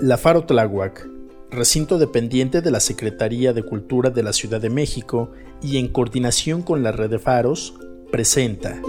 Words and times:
La 0.00 0.18
Faro 0.18 0.44
Tláhuac, 0.44 1.08
recinto 1.50 1.98
dependiente 1.98 2.60
de 2.60 2.70
la 2.70 2.80
Secretaría 2.80 3.52
de 3.52 3.62
Cultura 3.62 4.10
de 4.10 4.22
la 4.22 4.32
Ciudad 4.32 4.60
de 4.60 4.70
México 4.70 5.32
y 5.62 5.78
en 5.78 5.88
coordinación 5.88 6.62
con 6.62 6.82
la 6.82 6.92
Red 6.92 7.10
de 7.10 7.18
Faros, 7.18 7.74
presenta 8.10 8.80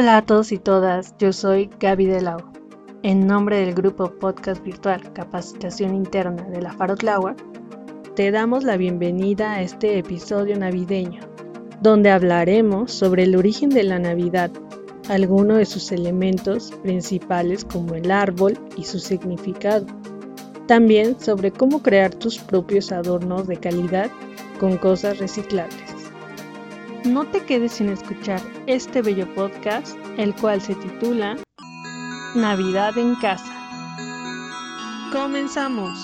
Hola 0.00 0.16
a 0.16 0.24
todos 0.24 0.50
y 0.50 0.56
todas, 0.56 1.14
yo 1.18 1.30
soy 1.30 1.68
Gaby 1.78 2.06
Delau. 2.06 2.38
En 3.02 3.26
nombre 3.26 3.58
del 3.58 3.74
grupo 3.74 4.10
Podcast 4.10 4.64
Virtual 4.64 5.12
Capacitación 5.12 5.94
Interna 5.94 6.42
de 6.44 6.62
la 6.62 6.72
Farotlawa, 6.72 7.36
te 8.16 8.30
damos 8.30 8.64
la 8.64 8.78
bienvenida 8.78 9.52
a 9.52 9.60
este 9.60 9.98
episodio 9.98 10.58
navideño, 10.58 11.20
donde 11.82 12.10
hablaremos 12.10 12.94
sobre 12.94 13.24
el 13.24 13.36
origen 13.36 13.68
de 13.68 13.82
la 13.82 13.98
Navidad, 13.98 14.50
algunos 15.10 15.58
de 15.58 15.66
sus 15.66 15.92
elementos 15.92 16.72
principales 16.82 17.66
como 17.66 17.94
el 17.94 18.10
árbol 18.10 18.58
y 18.78 18.84
su 18.84 19.00
significado. 19.00 19.84
También 20.66 21.20
sobre 21.20 21.50
cómo 21.50 21.82
crear 21.82 22.14
tus 22.14 22.38
propios 22.38 22.90
adornos 22.90 23.46
de 23.46 23.58
calidad 23.58 24.10
con 24.58 24.78
cosas 24.78 25.18
reciclables. 25.18 25.89
No 27.04 27.26
te 27.26 27.44
quedes 27.46 27.72
sin 27.72 27.88
escuchar 27.88 28.42
este 28.66 29.00
bello 29.00 29.34
podcast, 29.34 29.96
el 30.18 30.34
cual 30.34 30.60
se 30.60 30.74
titula 30.74 31.38
Navidad 32.34 32.98
en 32.98 33.14
casa. 33.14 33.50
Comenzamos. 35.10 35.98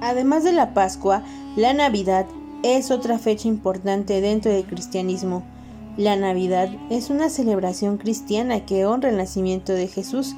Además 0.00 0.42
de 0.42 0.52
la 0.52 0.74
Pascua, 0.74 1.22
la 1.54 1.72
Navidad 1.74 2.26
es 2.64 2.90
otra 2.90 3.18
fecha 3.18 3.46
importante 3.46 4.20
dentro 4.20 4.50
del 4.50 4.64
cristianismo. 4.64 5.46
La 5.96 6.16
Navidad 6.16 6.68
es 6.90 7.10
una 7.10 7.30
celebración 7.30 7.96
cristiana 7.96 8.66
que 8.66 8.86
honra 8.86 9.10
el 9.10 9.16
nacimiento 9.16 9.72
de 9.72 9.86
Jesús, 9.86 10.34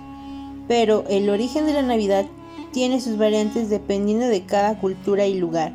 pero 0.69 1.05
el 1.09 1.31
origen 1.31 1.65
de 1.65 1.73
la 1.73 1.83
Navidad 1.83 2.27
tiene 2.73 3.01
sus 3.01 3.19
variantes 3.19 3.71
dependiendo 3.71 4.27
de 4.27 4.45
cada 4.45 4.79
cultura 4.79 5.27
y 5.27 5.39
lugar. 5.39 5.75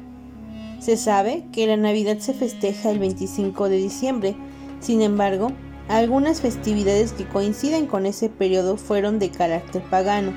Se 0.79 0.97
sabe 0.97 1.45
que 1.51 1.67
la 1.67 1.77
Navidad 1.77 2.19
se 2.19 2.33
festeja 2.33 2.91
el 2.91 2.99
25 2.99 3.69
de 3.69 3.77
diciembre, 3.77 4.35
sin 4.79 5.01
embargo, 5.01 5.51
algunas 5.87 6.41
festividades 6.41 7.13
que 7.13 7.27
coinciden 7.27 7.85
con 7.85 8.05
ese 8.05 8.29
periodo 8.29 8.77
fueron 8.77 9.19
de 9.19 9.29
carácter 9.29 9.83
pagano, 9.83 10.31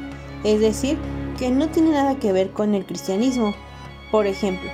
es 0.45 0.61
decir, 0.61 0.98
que 1.39 1.51
no 1.51 1.69
tiene 1.69 1.91
nada 1.91 2.19
que 2.19 2.33
ver 2.33 2.51
con 2.51 2.75
el 2.75 2.84
cristianismo. 2.84 3.55
Por 4.11 4.27
ejemplo, 4.27 4.70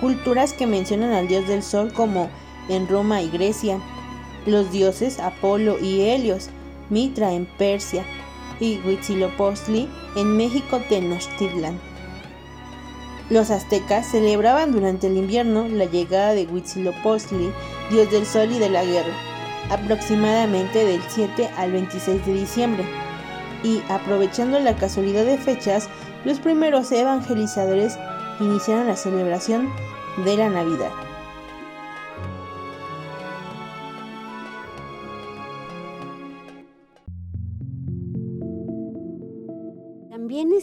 culturas 0.00 0.52
que 0.52 0.66
mencionan 0.66 1.12
al 1.12 1.28
dios 1.28 1.48
del 1.48 1.62
sol 1.62 1.92
como 1.92 2.28
en 2.68 2.88
Roma 2.88 3.22
y 3.22 3.30
Grecia, 3.30 3.80
los 4.46 4.70
dioses 4.70 5.18
Apolo 5.18 5.78
y 5.80 6.02
Helios, 6.02 6.50
Mitra 6.90 7.32
en 7.32 7.46
Persia, 7.46 8.04
y 8.60 8.80
Huitzilopochtli 8.84 9.88
en 10.16 10.36
México 10.36 10.80
Tenochtitlan. 10.88 11.78
Los 13.30 13.50
aztecas 13.50 14.10
celebraban 14.10 14.72
durante 14.72 15.06
el 15.06 15.16
invierno 15.16 15.66
la 15.68 15.86
llegada 15.86 16.34
de 16.34 16.46
Huitzilopochtli, 16.46 17.50
dios 17.90 18.10
del 18.10 18.26
sol 18.26 18.52
y 18.52 18.58
de 18.58 18.68
la 18.68 18.84
guerra, 18.84 19.14
aproximadamente 19.70 20.84
del 20.84 21.00
7 21.08 21.48
al 21.56 21.72
26 21.72 22.26
de 22.26 22.32
diciembre. 22.34 22.84
Y 23.62 23.80
aprovechando 23.88 24.60
la 24.60 24.76
casualidad 24.76 25.24
de 25.24 25.38
fechas, 25.38 25.88
los 26.24 26.38
primeros 26.38 26.92
evangelizadores 26.92 27.98
iniciaron 28.40 28.88
la 28.88 28.96
celebración 28.96 29.70
de 30.24 30.36
la 30.36 30.50
Navidad. 30.50 30.90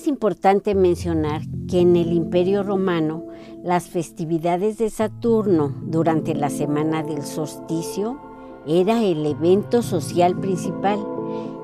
Es 0.01 0.07
importante 0.07 0.73
mencionar 0.73 1.43
que 1.67 1.79
en 1.79 1.95
el 1.95 2.11
Imperio 2.11 2.63
Romano 2.63 3.23
las 3.63 3.87
festividades 3.87 4.79
de 4.79 4.89
Saturno 4.89 5.75
durante 5.83 6.33
la 6.33 6.49
semana 6.49 7.03
del 7.03 7.21
solsticio 7.21 8.19
era 8.65 9.03
el 9.03 9.23
evento 9.27 9.83
social 9.83 10.39
principal 10.39 11.05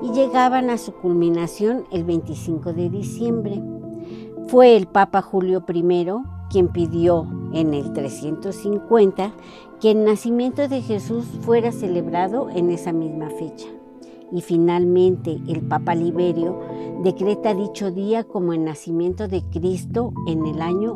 y 0.02 0.12
llegaban 0.12 0.70
a 0.70 0.78
su 0.78 0.92
culminación 0.92 1.84
el 1.90 2.04
25 2.04 2.74
de 2.74 2.88
diciembre. 2.88 3.60
Fue 4.46 4.76
el 4.76 4.86
Papa 4.86 5.20
Julio 5.20 5.64
I 5.66 5.82
quien 6.48 6.68
pidió 6.68 7.26
en 7.52 7.74
el 7.74 7.92
350 7.92 9.32
que 9.80 9.90
el 9.90 10.04
nacimiento 10.04 10.68
de 10.68 10.80
Jesús 10.80 11.24
fuera 11.40 11.72
celebrado 11.72 12.50
en 12.50 12.70
esa 12.70 12.92
misma 12.92 13.30
fecha 13.30 13.66
y 14.32 14.40
finalmente 14.40 15.38
el 15.48 15.62
Papa 15.62 15.94
Liberio 15.94 16.58
decreta 17.02 17.54
dicho 17.54 17.90
día 17.90 18.24
como 18.24 18.52
el 18.52 18.64
nacimiento 18.64 19.28
de 19.28 19.42
Cristo 19.42 20.12
en 20.26 20.46
el 20.46 20.60
año 20.60 20.94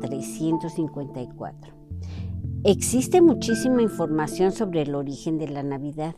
354. 0.00 1.74
Existe 2.64 3.20
muchísima 3.20 3.82
información 3.82 4.52
sobre 4.52 4.82
el 4.82 4.94
origen 4.94 5.38
de 5.38 5.48
la 5.48 5.62
Navidad, 5.62 6.14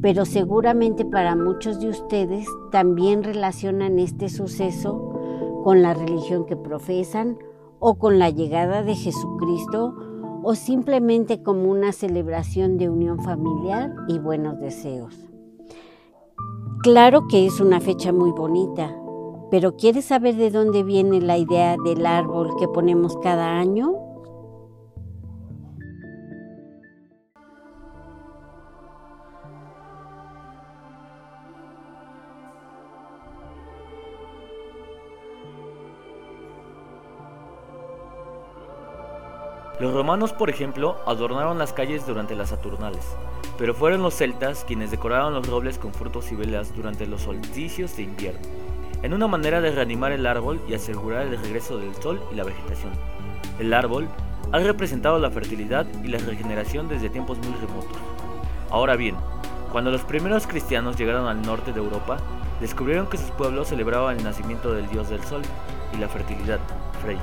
pero 0.00 0.24
seguramente 0.24 1.04
para 1.04 1.34
muchos 1.34 1.80
de 1.80 1.88
ustedes 1.88 2.46
también 2.70 3.24
relacionan 3.24 3.98
este 3.98 4.28
suceso 4.28 5.12
con 5.64 5.82
la 5.82 5.94
religión 5.94 6.46
que 6.46 6.56
profesan 6.56 7.38
o 7.80 7.98
con 7.98 8.18
la 8.18 8.30
llegada 8.30 8.82
de 8.82 8.94
Jesucristo 8.94 9.94
o 10.44 10.54
simplemente 10.54 11.42
como 11.42 11.68
una 11.68 11.90
celebración 11.92 12.78
de 12.78 12.88
unión 12.88 13.20
familiar 13.20 13.92
y 14.06 14.20
buenos 14.20 14.60
deseos. 14.60 15.25
Claro 16.82 17.26
que 17.26 17.46
es 17.46 17.60
una 17.60 17.80
fecha 17.80 18.12
muy 18.12 18.30
bonita, 18.30 18.94
pero 19.50 19.76
¿quieres 19.76 20.04
saber 20.04 20.36
de 20.36 20.50
dónde 20.50 20.84
viene 20.84 21.20
la 21.20 21.36
idea 21.38 21.76
del 21.84 22.06
árbol 22.06 22.54
que 22.58 22.68
ponemos 22.68 23.16
cada 23.22 23.58
año? 23.58 24.05
Los 39.78 39.92
romanos, 39.92 40.32
por 40.32 40.48
ejemplo, 40.48 40.96
adornaron 41.04 41.58
las 41.58 41.74
calles 41.74 42.06
durante 42.06 42.34
las 42.34 42.48
Saturnales, 42.48 43.04
pero 43.58 43.74
fueron 43.74 44.02
los 44.02 44.14
celtas 44.14 44.64
quienes 44.64 44.90
decoraron 44.90 45.34
los 45.34 45.46
robles 45.46 45.76
con 45.76 45.92
frutos 45.92 46.32
y 46.32 46.34
velas 46.34 46.74
durante 46.74 47.06
los 47.06 47.20
solsticios 47.22 47.94
de 47.94 48.04
invierno, 48.04 48.40
en 49.02 49.12
una 49.12 49.26
manera 49.26 49.60
de 49.60 49.72
reanimar 49.72 50.12
el 50.12 50.26
árbol 50.26 50.62
y 50.66 50.72
asegurar 50.72 51.26
el 51.26 51.38
regreso 51.38 51.76
del 51.76 51.94
sol 51.96 52.22
y 52.32 52.36
la 52.36 52.44
vegetación. 52.44 52.92
El 53.58 53.74
árbol 53.74 54.08
ha 54.50 54.60
representado 54.60 55.18
la 55.18 55.30
fertilidad 55.30 55.84
y 56.02 56.08
la 56.08 56.18
regeneración 56.18 56.88
desde 56.88 57.10
tiempos 57.10 57.36
muy 57.36 57.54
remotos. 57.60 57.98
Ahora 58.70 58.96
bien, 58.96 59.16
cuando 59.72 59.90
los 59.90 60.04
primeros 60.04 60.46
cristianos 60.46 60.96
llegaron 60.96 61.26
al 61.28 61.42
norte 61.42 61.74
de 61.74 61.80
Europa, 61.80 62.16
descubrieron 62.62 63.08
que 63.08 63.18
sus 63.18 63.30
pueblos 63.32 63.68
celebraban 63.68 64.16
el 64.16 64.24
nacimiento 64.24 64.72
del 64.72 64.88
dios 64.88 65.10
del 65.10 65.22
sol 65.24 65.42
y 65.92 65.98
la 65.98 66.08
fertilidad, 66.08 66.60
Frey 67.02 67.18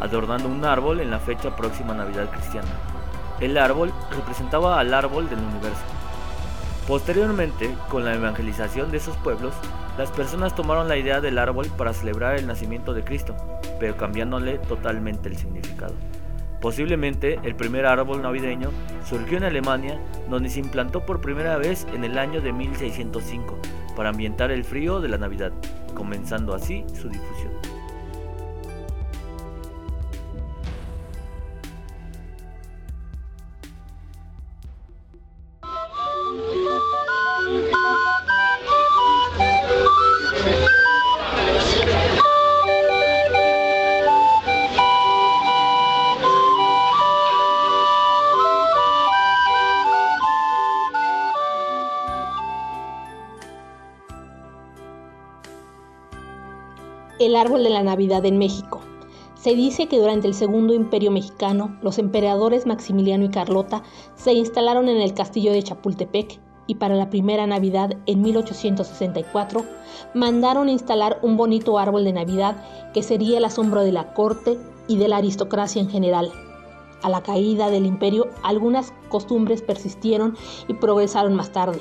adornando 0.00 0.48
un 0.48 0.64
árbol 0.64 1.00
en 1.00 1.10
la 1.10 1.18
fecha 1.18 1.54
próxima 1.54 1.92
a 1.92 1.96
Navidad 1.96 2.30
cristiana. 2.30 2.68
El 3.40 3.58
árbol 3.58 3.92
representaba 4.10 4.80
al 4.80 4.94
árbol 4.94 5.28
del 5.28 5.38
universo. 5.38 5.82
Posteriormente, 6.86 7.74
con 7.88 8.04
la 8.04 8.14
evangelización 8.14 8.90
de 8.90 8.98
esos 8.98 9.16
pueblos, 9.18 9.54
las 9.98 10.10
personas 10.10 10.54
tomaron 10.54 10.88
la 10.88 10.96
idea 10.96 11.20
del 11.20 11.38
árbol 11.38 11.66
para 11.76 11.92
celebrar 11.92 12.36
el 12.36 12.46
nacimiento 12.46 12.94
de 12.94 13.02
Cristo, 13.02 13.34
pero 13.80 13.96
cambiándole 13.96 14.58
totalmente 14.58 15.28
el 15.28 15.36
significado. 15.36 15.94
Posiblemente 16.60 17.38
el 17.42 17.54
primer 17.54 17.86
árbol 17.86 18.22
navideño 18.22 18.70
surgió 19.04 19.36
en 19.36 19.44
Alemania, 19.44 20.00
donde 20.28 20.48
se 20.48 20.60
implantó 20.60 21.04
por 21.04 21.20
primera 21.20 21.56
vez 21.56 21.86
en 21.92 22.04
el 22.04 22.18
año 22.18 22.40
de 22.40 22.52
1605 22.52 23.58
para 23.94 24.10
ambientar 24.10 24.50
el 24.50 24.64
frío 24.64 25.00
de 25.00 25.08
la 25.08 25.18
Navidad, 25.18 25.52
comenzando 25.94 26.54
así 26.54 26.84
su 26.94 27.08
difusión. 27.08 27.75
Árbol 57.36 57.62
de 57.62 57.70
la 57.70 57.82
Navidad 57.82 58.24
en 58.24 58.38
México. 58.38 58.80
Se 59.34 59.54
dice 59.54 59.86
que 59.86 59.98
durante 59.98 60.26
el 60.26 60.34
Segundo 60.34 60.74
Imperio 60.74 61.10
Mexicano, 61.10 61.78
los 61.82 61.98
emperadores 61.98 62.66
Maximiliano 62.66 63.24
y 63.24 63.28
Carlota 63.28 63.82
se 64.16 64.32
instalaron 64.32 64.88
en 64.88 64.96
el 64.96 65.14
castillo 65.14 65.52
de 65.52 65.62
Chapultepec 65.62 66.40
y 66.66 66.76
para 66.76 66.96
la 66.96 67.10
primera 67.10 67.46
Navidad 67.46 67.92
en 68.06 68.22
1864 68.22 69.64
mandaron 70.14 70.68
instalar 70.68 71.18
un 71.22 71.36
bonito 71.36 71.78
árbol 71.78 72.04
de 72.04 72.12
Navidad 72.12 72.56
que 72.92 73.02
sería 73.02 73.38
el 73.38 73.44
asombro 73.44 73.82
de 73.82 73.92
la 73.92 74.14
corte 74.14 74.58
y 74.88 74.96
de 74.96 75.08
la 75.08 75.18
aristocracia 75.18 75.80
en 75.80 75.90
general. 75.90 76.32
A 77.02 77.08
la 77.08 77.22
caída 77.22 77.70
del 77.70 77.86
imperio, 77.86 78.28
algunas 78.42 78.92
costumbres 79.10 79.62
persistieron 79.62 80.36
y 80.66 80.74
progresaron 80.74 81.34
más 81.34 81.52
tarde. 81.52 81.80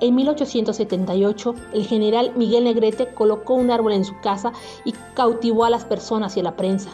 En 0.00 0.14
1878, 0.14 1.54
el 1.74 1.86
general 1.86 2.32
Miguel 2.34 2.64
Negrete 2.64 3.12
colocó 3.12 3.54
un 3.54 3.70
árbol 3.70 3.92
en 3.92 4.06
su 4.06 4.18
casa 4.20 4.52
y 4.86 4.92
cautivó 5.14 5.64
a 5.64 5.70
las 5.70 5.84
personas 5.84 6.36
y 6.36 6.40
a 6.40 6.44
la 6.44 6.56
prensa. 6.56 6.90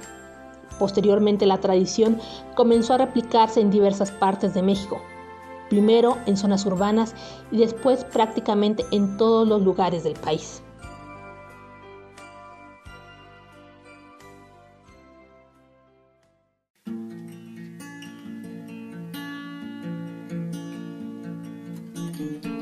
Posteriormente, 0.80 1.46
la 1.46 1.58
tradición 1.58 2.18
comenzó 2.56 2.94
a 2.94 2.98
replicarse 2.98 3.60
en 3.60 3.70
diversas 3.70 4.10
partes 4.10 4.54
de 4.54 4.62
México, 4.62 5.00
primero 5.70 6.18
en 6.26 6.36
zonas 6.36 6.66
urbanas 6.66 7.14
y 7.52 7.58
después 7.58 8.04
prácticamente 8.04 8.84
en 8.90 9.16
todos 9.16 9.46
los 9.46 9.62
lugares 9.62 10.02
del 10.02 10.14
país. 10.14 10.62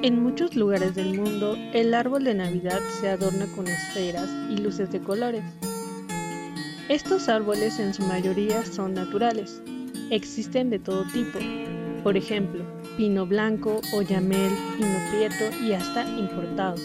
En 0.05 0.23
muchos 0.23 0.55
lugares 0.55 0.95
del 0.95 1.19
mundo, 1.19 1.57
el 1.73 1.95
árbol 1.95 2.25
de 2.25 2.35
Navidad 2.35 2.79
se 3.01 3.09
adorna 3.09 3.47
con 3.57 3.67
esferas 3.67 4.29
y 4.51 4.59
luces 4.59 4.93
de 4.93 5.01
colores. 5.01 5.43
Estos 6.91 7.31
árboles 7.31 7.79
en 7.79 7.95
su 7.95 8.03
mayoría 8.03 8.67
son 8.67 8.93
naturales. 8.93 9.63
Existen 10.11 10.69
de 10.69 10.79
todo 10.79 11.05
tipo. 11.11 11.39
Por 12.03 12.19
ejemplo, 12.19 12.67
pino 12.99 13.25
blanco, 13.25 13.81
oyamel, 13.95 14.53
pino 14.77 14.99
prieto 15.11 15.57
y 15.65 15.73
hasta 15.73 16.07
importados. 16.19 16.83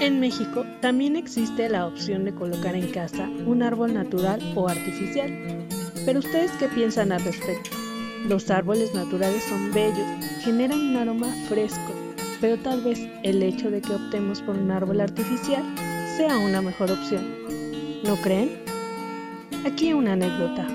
En 0.00 0.20
México 0.20 0.64
también 0.80 1.16
existe 1.16 1.68
la 1.68 1.88
opción 1.88 2.24
de 2.24 2.32
colocar 2.36 2.76
en 2.76 2.92
casa 2.92 3.28
un 3.46 3.64
árbol 3.64 3.94
natural 3.94 4.40
o 4.54 4.68
artificial. 4.68 5.66
Pero 6.06 6.20
ustedes 6.20 6.52
qué 6.52 6.68
piensan 6.68 7.10
al 7.10 7.24
respecto? 7.24 7.89
Los 8.28 8.50
árboles 8.50 8.94
naturales 8.94 9.42
son 9.44 9.72
bellos, 9.72 10.06
generan 10.40 10.78
un 10.78 10.96
aroma 10.96 11.26
fresco, 11.48 11.92
pero 12.40 12.58
tal 12.58 12.82
vez 12.82 13.00
el 13.22 13.42
hecho 13.42 13.70
de 13.70 13.80
que 13.80 13.94
optemos 13.94 14.42
por 14.42 14.56
un 14.56 14.70
árbol 14.70 15.00
artificial 15.00 15.62
sea 16.16 16.38
una 16.38 16.60
mejor 16.60 16.90
opción. 16.90 17.24
¿No 18.04 18.16
creen? 18.16 18.50
Aquí 19.66 19.92
una 19.94 20.12
anécdota. 20.12 20.66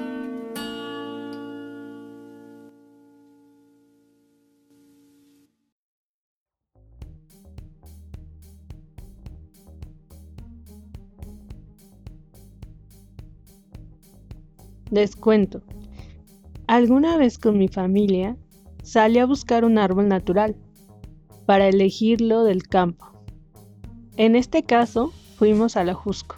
Les 14.92 15.16
cuento. 15.16 15.62
Alguna 16.68 17.16
vez 17.18 17.38
con 17.38 17.60
mi 17.60 17.68
familia 17.68 18.38
salí 18.82 19.20
a 19.20 19.28
buscar 19.28 19.66
un 19.66 19.78
árbol 19.78 20.08
natural 20.08 20.56
para 21.46 21.68
elegirlo 21.68 22.44
del 22.44 22.64
campo. 22.64 23.12
En 24.18 24.36
este 24.36 24.64
caso 24.64 25.14
fuimos 25.38 25.78
a 25.78 25.84
la 25.84 25.94
Jusco. 25.94 26.38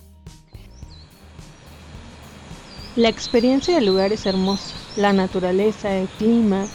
La 2.97 3.07
experiencia 3.07 3.75
del 3.75 3.85
lugar 3.85 4.11
es 4.11 4.25
hermosa, 4.25 4.75
la 4.97 5.13
naturaleza, 5.13 5.95
el 5.95 6.09
clima, 6.09 6.65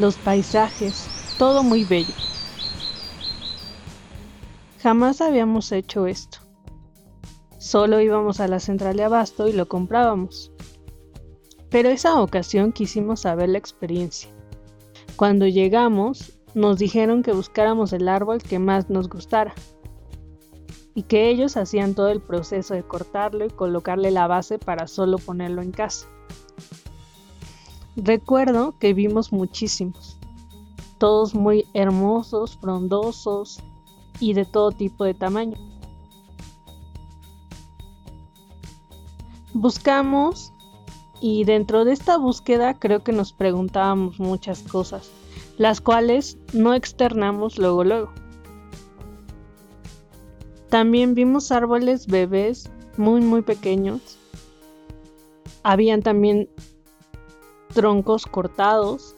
los 0.00 0.16
paisajes, 0.16 1.06
todo 1.38 1.62
muy 1.62 1.84
bello. 1.84 2.14
Jamás 4.82 5.20
habíamos 5.20 5.70
hecho 5.70 6.08
esto. 6.08 6.38
Solo 7.58 8.00
íbamos 8.00 8.40
a 8.40 8.48
la 8.48 8.58
central 8.58 8.96
de 8.96 9.04
abasto 9.04 9.46
y 9.46 9.52
lo 9.52 9.68
comprábamos 9.68 10.50
pero 11.70 11.88
esa 11.88 12.20
ocasión 12.20 12.72
quisimos 12.72 13.20
saber 13.20 13.48
la 13.48 13.58
experiencia. 13.58 14.30
Cuando 15.16 15.46
llegamos, 15.46 16.32
nos 16.54 16.78
dijeron 16.78 17.22
que 17.22 17.32
buscáramos 17.32 17.92
el 17.92 18.08
árbol 18.08 18.42
que 18.42 18.58
más 18.58 18.88
nos 18.88 19.08
gustara 19.08 19.54
y 20.94 21.02
que 21.02 21.28
ellos 21.28 21.56
hacían 21.58 21.94
todo 21.94 22.08
el 22.08 22.22
proceso 22.22 22.74
de 22.74 22.82
cortarlo 22.82 23.44
y 23.44 23.50
colocarle 23.50 24.10
la 24.10 24.26
base 24.26 24.58
para 24.58 24.86
solo 24.86 25.18
ponerlo 25.18 25.60
en 25.60 25.70
casa. 25.70 26.06
Recuerdo 27.96 28.78
que 28.78 28.94
vimos 28.94 29.32
muchísimos, 29.32 30.18
todos 30.98 31.34
muy 31.34 31.66
hermosos, 31.74 32.56
frondosos 32.58 33.60
y 34.20 34.32
de 34.32 34.44
todo 34.44 34.72
tipo 34.72 35.04
de 35.04 35.14
tamaño. 35.14 35.58
Buscamos 39.52 40.52
y 41.20 41.44
dentro 41.44 41.84
de 41.84 41.92
esta 41.92 42.16
búsqueda 42.16 42.78
creo 42.78 43.02
que 43.02 43.12
nos 43.12 43.32
preguntábamos 43.32 44.20
muchas 44.20 44.62
cosas, 44.62 45.10
las 45.58 45.80
cuales 45.80 46.38
no 46.52 46.74
externamos 46.74 47.58
luego 47.58 47.84
luego. 47.84 48.12
También 50.68 51.14
vimos 51.14 51.52
árboles 51.52 52.06
bebés 52.06 52.70
muy 52.96 53.20
muy 53.20 53.42
pequeños. 53.42 54.18
Habían 55.62 56.02
también 56.02 56.48
troncos 57.72 58.26
cortados 58.26 59.16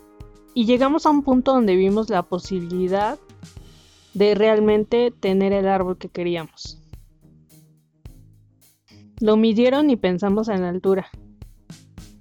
y 0.54 0.66
llegamos 0.66 1.06
a 1.06 1.10
un 1.10 1.22
punto 1.22 1.52
donde 1.52 1.76
vimos 1.76 2.10
la 2.10 2.22
posibilidad 2.22 3.18
de 4.14 4.34
realmente 4.34 5.12
tener 5.12 5.52
el 5.52 5.68
árbol 5.68 5.98
que 5.98 6.08
queríamos. 6.08 6.82
Lo 9.20 9.36
midieron 9.36 9.90
y 9.90 9.96
pensamos 9.96 10.48
en 10.48 10.62
la 10.62 10.68
altura. 10.68 11.08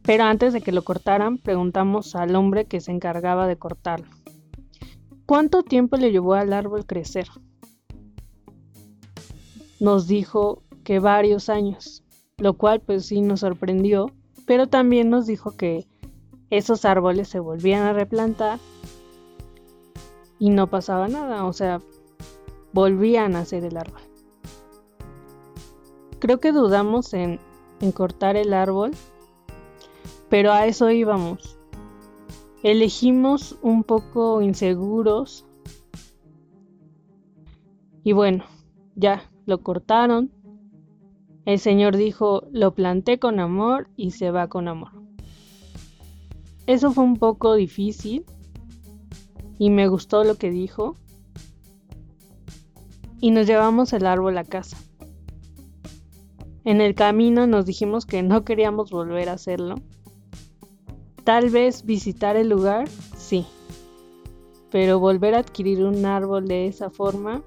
Pero 0.08 0.24
antes 0.24 0.54
de 0.54 0.62
que 0.62 0.72
lo 0.72 0.86
cortaran, 0.86 1.38
preguntamos 1.38 2.16
al 2.16 2.34
hombre 2.38 2.64
que 2.64 2.80
se 2.80 2.94
encargaba 2.94 3.46
de 3.46 3.58
cortarlo. 3.58 4.08
¿Cuánto 5.26 5.64
tiempo 5.64 5.98
le 5.98 6.14
llevó 6.14 6.36
al 6.36 6.54
árbol 6.54 6.86
crecer? 6.86 7.28
Nos 9.82 10.08
dijo 10.08 10.64
que 10.86 11.00
varios 11.00 11.50
años, 11.50 12.06
lo 12.38 12.54
cual 12.54 12.80
pues 12.80 13.08
sí 13.08 13.20
nos 13.20 13.42
sorprendió, 13.42 14.10
pero 14.46 14.68
también 14.68 15.10
nos 15.10 15.28
dijo 15.28 15.58
que 15.58 15.86
esos 16.52 16.86
árboles 16.86 17.28
se 17.28 17.42
volvían 17.42 17.84
a 17.84 17.92
replantar 17.92 18.60
y 20.40 20.52
no 20.52 20.68
pasaba 20.68 21.10
nada, 21.10 21.44
o 21.44 21.52
sea, 21.52 21.82
volvían 22.72 23.36
a 23.36 23.44
ser 23.44 23.66
el 23.66 23.76
árbol. 23.76 24.00
Creo 26.20 26.40
que 26.40 26.54
dudamos 26.54 27.14
en, 27.14 27.42
en 27.82 27.92
cortar 27.92 28.38
el 28.38 28.54
árbol 28.54 28.92
pero 30.30 30.52
a 30.52 30.66
eso 30.66 30.90
íbamos. 30.90 31.58
Elegimos 32.64 33.58
un 33.62 33.84
poco 33.84 34.42
inseguros. 34.42 35.46
Y 38.04 38.14
bueno, 38.14 38.44
ya 38.96 39.30
lo 39.46 39.62
cortaron. 39.62 40.32
El 41.46 41.60
Señor 41.60 41.96
dijo, 41.96 42.44
lo 42.52 42.74
planté 42.74 43.20
con 43.20 43.40
amor 43.40 43.90
y 43.96 44.12
se 44.12 44.32
va 44.32 44.50
con 44.50 44.68
amor. 44.68 44.92
Eso 46.66 46.92
fue 46.92 47.06
un 47.06 47.16
poco 47.16 47.56
difícil 47.56 48.26
y 49.58 49.70
me 49.70 49.88
gustó 49.88 50.26
lo 50.26 50.36
que 50.36 50.52
dijo. 50.52 50.96
Y 53.22 53.32
nos 53.32 53.48
llevamos 53.48 53.94
el 53.94 54.06
árbol 54.06 54.38
a 54.38 54.44
casa. 54.44 54.78
En 56.66 56.82
el 56.82 56.96
camino 56.96 57.48
nos 57.48 57.66
dijimos 57.66 58.06
que 58.06 58.24
no 58.24 58.44
queríamos 58.44 58.92
volver 58.92 59.30
a 59.30 59.34
hacerlo 59.34 59.76
Tal 61.28 61.50
vez 61.50 61.84
visitar 61.84 62.38
el 62.38 62.48
lugar, 62.48 62.88
sí. 63.18 63.46
Pero 64.72 64.98
volver 64.98 65.36
a 65.36 65.40
adquirir 65.40 65.84
un 65.84 66.06
árbol 66.06 66.48
de 66.48 66.68
esa 66.68 66.90
forma, 66.90 67.44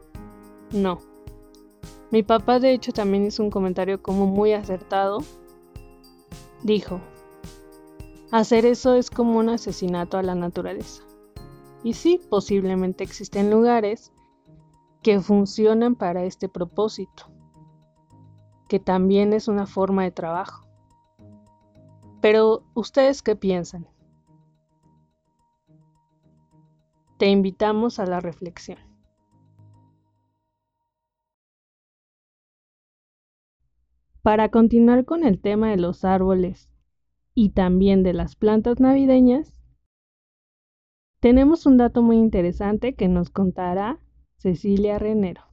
no. 0.70 0.98
Mi 2.10 2.22
papá 2.22 2.60
de 2.60 2.74
hecho 2.74 2.92
también 2.92 3.24
hizo 3.24 3.42
un 3.42 3.48
comentario 3.48 4.02
como 4.02 4.26
muy 4.26 4.52
acertado. 4.52 5.20
Dijo, 6.62 7.00
hacer 8.30 8.66
eso 8.66 8.96
es 8.96 9.08
como 9.08 9.38
un 9.38 9.48
asesinato 9.48 10.18
a 10.18 10.22
la 10.22 10.34
naturaleza. 10.34 11.02
Y 11.82 11.94
sí, 11.94 12.20
posiblemente 12.28 13.02
existen 13.02 13.50
lugares 13.50 14.12
que 15.02 15.20
funcionan 15.20 15.94
para 15.94 16.24
este 16.24 16.50
propósito, 16.50 17.30
que 18.68 18.78
también 18.78 19.32
es 19.32 19.48
una 19.48 19.64
forma 19.64 20.02
de 20.02 20.10
trabajo. 20.10 20.69
Pero, 22.20 22.64
¿ustedes 22.74 23.22
qué 23.22 23.34
piensan? 23.34 23.88
Te 27.18 27.26
invitamos 27.28 27.98
a 27.98 28.06
la 28.06 28.20
reflexión. 28.20 28.78
Para 34.22 34.50
continuar 34.50 35.06
con 35.06 35.24
el 35.24 35.40
tema 35.40 35.70
de 35.70 35.78
los 35.78 36.04
árboles 36.04 36.70
y 37.34 37.50
también 37.50 38.02
de 38.02 38.12
las 38.12 38.36
plantas 38.36 38.78
navideñas, 38.78 39.56
tenemos 41.20 41.64
un 41.64 41.78
dato 41.78 42.02
muy 42.02 42.16
interesante 42.16 42.94
que 42.94 43.08
nos 43.08 43.30
contará 43.30 43.98
Cecilia 44.36 44.98
Renero. 44.98 45.49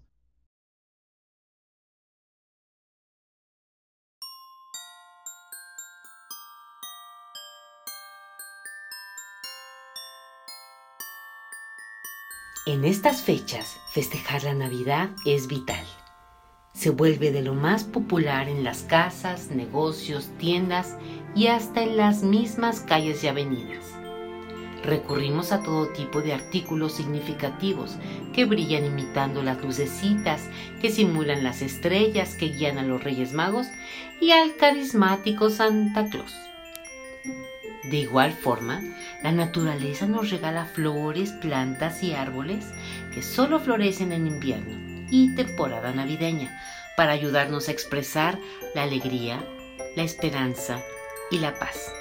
En 12.67 12.83
estas 12.83 13.21
fechas, 13.21 13.79
festejar 13.93 14.43
la 14.43 14.53
Navidad 14.53 15.12
es 15.25 15.47
vital. 15.47 15.86
Se 16.74 16.89
vuelve 16.89 17.31
de 17.31 17.41
lo 17.41 17.53
más 17.53 17.86
popular 17.86 18.50
en 18.50 18.65
las 18.65 18.81
casas, 18.81 19.51
negocios, 19.51 20.27
tiendas 20.38 20.97
y 21.33 21.47
hasta 21.47 21.81
en 21.81 21.95
las 21.95 22.24
mismas 22.24 22.81
calles 22.81 23.24
y 23.24 23.29
avenidas. 23.29 23.86
Recurrimos 24.83 25.53
a 25.53 25.63
todo 25.63 25.88
tipo 25.93 26.21
de 26.21 26.33
artículos 26.33 26.91
significativos 26.91 27.95
que 28.33 28.43
brillan 28.43 28.83
imitando 28.83 29.43
las 29.43 29.63
lucecitas 29.63 30.41
que 30.81 30.91
simulan 30.91 31.45
las 31.45 31.62
estrellas 31.62 32.36
que 32.36 32.50
guían 32.50 32.79
a 32.79 32.83
los 32.83 33.01
Reyes 33.01 33.31
Magos 33.31 33.67
y 34.19 34.31
al 34.31 34.57
carismático 34.57 35.50
Santa 35.50 36.09
Claus. 36.09 36.33
De 37.84 37.98
igual 37.98 38.34
forma, 38.34 38.81
la 39.24 39.31
naturaleza 39.31 40.07
nos 40.07 40.29
regala 40.29 40.65
flores, 40.65 41.31
plantas 41.31 42.03
y 42.03 42.13
árboles 42.13 42.65
que 43.13 43.22
solo 43.22 43.60
florecen 43.60 44.12
en 44.12 44.27
invierno 44.27 45.05
y 45.10 45.34
temporada 45.36 45.93
navideña 45.93 46.50
para 46.98 47.12
ayudarnos 47.12 47.67
a 47.67 47.72
expresar 47.72 48.39
la 48.75 48.84
alegría, 48.84 49.39
la 49.96 50.03
esperanza 50.03 50.81
y 51.31 51.39
la 51.39 51.53
paz. 51.53 51.91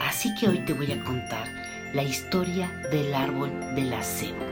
Así 0.00 0.34
que 0.34 0.48
hoy 0.48 0.58
te 0.60 0.72
voy 0.72 0.92
a 0.92 1.02
contar 1.02 1.48
la 1.92 2.02
historia 2.02 2.68
del 2.90 3.14
árbol 3.14 3.50
del 3.74 3.92
acebo. 3.92 4.44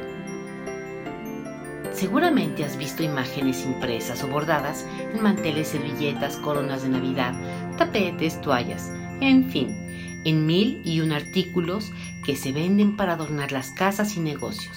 Seguramente 1.92 2.64
has 2.64 2.76
visto 2.76 3.02
imágenes 3.02 3.64
impresas 3.64 4.24
o 4.24 4.28
bordadas 4.28 4.86
en 5.14 5.22
manteles, 5.22 5.68
servilletas, 5.68 6.36
coronas 6.38 6.82
de 6.82 6.88
Navidad, 6.88 7.34
tapetes, 7.76 8.40
toallas, 8.40 8.90
en 9.20 9.48
fin, 9.50 9.91
en 10.24 10.46
mil 10.46 10.80
y 10.84 11.00
un 11.00 11.12
artículos 11.12 11.92
que 12.24 12.36
se 12.36 12.52
venden 12.52 12.96
para 12.96 13.14
adornar 13.14 13.52
las 13.52 13.70
casas 13.70 14.16
y 14.16 14.20
negocios, 14.20 14.76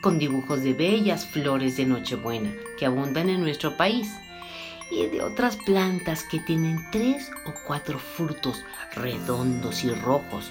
con 0.00 0.18
dibujos 0.18 0.62
de 0.62 0.74
bellas 0.74 1.26
flores 1.26 1.76
de 1.76 1.86
Nochebuena 1.86 2.52
que 2.78 2.86
abundan 2.86 3.28
en 3.28 3.40
nuestro 3.40 3.76
país 3.76 4.10
y 4.90 5.06
de 5.06 5.22
otras 5.22 5.56
plantas 5.56 6.24
que 6.24 6.38
tienen 6.40 6.78
tres 6.92 7.30
o 7.46 7.52
cuatro 7.66 7.98
frutos 7.98 8.64
redondos 8.94 9.84
y 9.84 9.90
rojos 9.90 10.50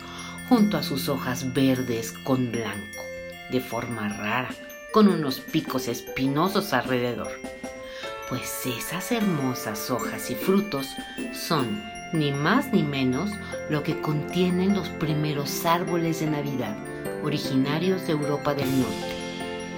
junto 0.50 0.77
a 0.77 0.84
sus 0.84 1.10
hojas 1.10 1.53
verdes 1.53 2.12
con 2.12 2.51
blanco, 2.51 3.03
de 3.51 3.62
forma 3.62 4.10
rara, 4.10 4.50
con 4.94 5.08
unos 5.08 5.39
picos 5.39 5.88
espinosos 5.88 6.74
alrededor. 6.74 7.32
Pues 8.29 8.65
esas 8.65 9.12
hermosas 9.12 9.89
hojas 9.91 10.29
y 10.32 10.36
frutos 10.36 10.88
son 11.34 11.95
ni 12.16 12.32
más 12.32 12.74
ni 12.74 12.84
menos 12.84 13.32
lo 13.70 13.84
que 13.84 14.02
contienen 14.02 14.74
los 14.74 14.90
primeros 14.90 15.66
árboles 15.66 16.20
de 16.20 16.28
Navidad 16.28 16.76
originarios 17.26 18.06
de 18.06 18.14
Europa 18.14 18.54
del 18.54 18.70
Norte 18.80 19.16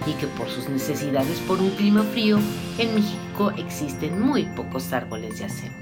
y 0.05 0.13
que 0.13 0.27
por 0.27 0.49
sus 0.49 0.69
necesidades 0.69 1.39
por 1.39 1.59
un 1.59 1.71
clima 1.71 2.03
frío 2.03 2.39
en 2.77 2.95
México 2.95 3.51
existen 3.57 4.19
muy 4.19 4.43
pocos 4.43 4.91
árboles 4.93 5.39
de 5.39 5.45
acebo. 5.45 5.75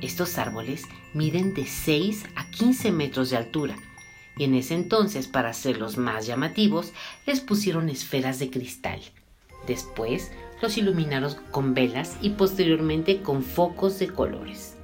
Estos 0.00 0.38
árboles 0.38 0.84
miden 1.12 1.54
de 1.54 1.66
6 1.66 2.24
a 2.36 2.48
15 2.50 2.92
metros 2.92 3.30
de 3.30 3.36
altura 3.36 3.76
y 4.38 4.44
en 4.44 4.54
ese 4.54 4.74
entonces 4.74 5.26
para 5.26 5.50
hacerlos 5.50 5.96
más 5.96 6.26
llamativos 6.26 6.92
les 7.26 7.40
pusieron 7.40 7.88
esferas 7.88 8.38
de 8.38 8.50
cristal. 8.50 9.00
Después 9.66 10.30
los 10.62 10.78
iluminaron 10.78 11.34
con 11.50 11.74
velas 11.74 12.16
y 12.22 12.30
posteriormente 12.30 13.22
con 13.22 13.42
focos 13.42 13.98
de 13.98 14.08
colores. 14.08 14.75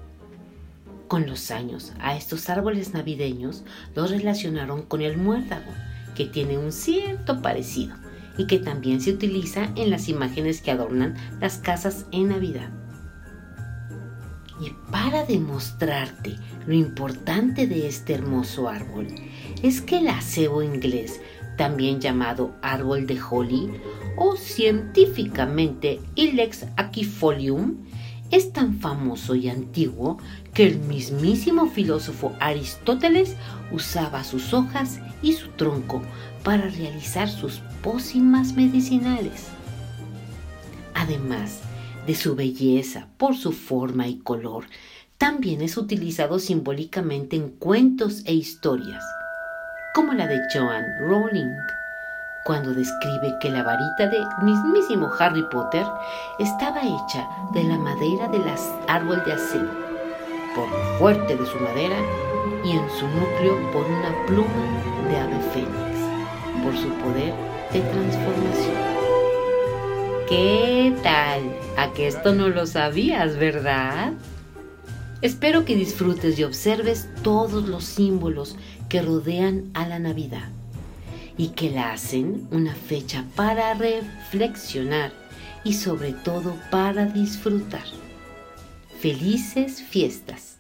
Con 1.13 1.27
los 1.27 1.51
años, 1.51 1.93
a 2.01 2.17
estos 2.17 2.49
árboles 2.49 2.95
navideños 2.95 3.65
los 3.95 4.11
relacionaron 4.11 4.81
con 4.81 5.03
el 5.03 5.19
muérdago, 5.19 5.71
que 6.15 6.25
tiene 6.25 6.57
un 6.57 6.73
cierto 6.73 7.43
parecido 7.43 7.97
y 8.39 8.47
que 8.47 8.59
también 8.59 9.03
se 9.03 9.11
utiliza 9.11 9.69
en 9.77 9.91
las 9.91 10.09
imágenes 10.09 10.63
que 10.63 10.71
adornan 10.71 11.17
las 11.39 11.59
casas 11.59 12.07
en 12.13 12.31
Navidad. 12.31 12.71
Y 14.59 14.71
para 14.91 15.27
demostrarte 15.27 16.37
lo 16.67 16.73
importante 16.73 17.67
de 17.67 17.89
este 17.89 18.15
hermoso 18.15 18.71
árbol, 18.71 19.09
es 19.63 19.83
que 19.83 19.99
el 19.99 20.09
acebo 20.09 20.63
inglés, 20.63 21.21
también 21.59 22.01
llamado 22.01 22.57
árbol 22.63 23.07
de 23.07 23.21
holly 23.21 23.71
o 24.17 24.35
científicamente 24.37 26.01
Ilex 26.15 26.65
aquifolium, 26.79 27.85
es 28.33 28.53
tan 28.53 28.81
famoso 28.81 29.35
y 29.35 29.49
antiguo 29.51 30.19
que 30.55 30.67
el 30.67 30.79
mismísimo 30.79 31.69
filósofo 31.69 32.35
Aristóteles 32.41 33.37
usaba 33.71 34.25
sus 34.25 34.55
hojas 34.55 35.01
y 35.23 35.35
su 35.35 35.49
tronco 35.51 36.03
para 36.43 36.69
realizar 36.69 37.29
sus 37.29 37.61
pócimas 37.83 38.55
medicinales. 38.55 39.49
Además 40.95 41.61
de 42.07 42.15
su 42.15 42.35
belleza 42.35 43.07
por 43.19 43.37
su 43.37 43.53
forma 43.53 44.09
y 44.09 44.17
color, 44.17 44.65
también 45.19 45.61
es 45.61 45.77
utilizado 45.77 46.39
simbólicamente 46.39 47.37
en 47.37 47.51
cuentos 47.51 48.23
e 48.25 48.33
historias, 48.33 49.05
como 49.95 50.15
la 50.15 50.27
de 50.27 50.41
Joan 50.53 50.85
Rowling 51.01 51.53
cuando 52.45 52.75
describe 52.75 53.37
que 53.41 53.51
la 53.51 53.63
varita 53.63 54.09
de 54.09 54.19
mismísimo 54.43 55.11
Harry 55.19 55.43
Potter 55.45 55.87
estaba 56.39 56.81
hecha 56.81 57.29
de 57.53 57.65
la 57.65 57.79
madera 57.79 58.29
del 58.29 58.43
árbol 58.89 59.23
de 59.25 59.33
acero, 59.33 59.71
por 60.55 60.69
lo 60.69 60.99
fuerte 60.99 61.37
de 61.37 61.47
su 61.47 61.59
madera 61.61 61.97
y 62.65 62.73
en 62.73 62.91
su 62.91 63.07
núcleo 63.07 63.73
por 63.73 63.87
una 63.87 64.27
pluma 64.27 65.09
de 65.09 65.17
ave 65.17 65.39
fénix, 65.53 66.65
por 66.65 66.77
su 66.77 66.89
poder 67.03 67.33
de 67.73 67.81
transformación. 67.81 68.93
¿Qué 70.29 70.97
tal? 71.03 71.43
¿A 71.77 71.93
que 71.93 72.09
esto 72.09 72.35
no 72.35 72.49
lo 72.49 72.67
sabías, 72.67 73.37
verdad? 73.37 74.13
Espero 75.21 75.65
que 75.65 75.77
disfrutes 75.77 76.39
y 76.39 76.45
observes 76.45 77.09
todos 77.23 77.69
los 77.69 77.85
símbolos 77.85 78.57
que 78.89 79.03
rodean 79.03 79.71
a 79.75 79.87
la 79.87 80.01
Navidad 80.01 80.49
y 81.37 81.49
que 81.49 81.71
la 81.71 81.93
hacen 81.93 82.47
una 82.51 82.75
fecha 82.75 83.25
para 83.35 83.75
reflexionar 83.75 85.13
y 85.65 85.75
sobre 85.75 86.13
todo 86.13 86.57
para 86.71 87.07
disfrutar. 87.07 87.85
Felices 89.01 89.83
fiestas. 89.83 90.57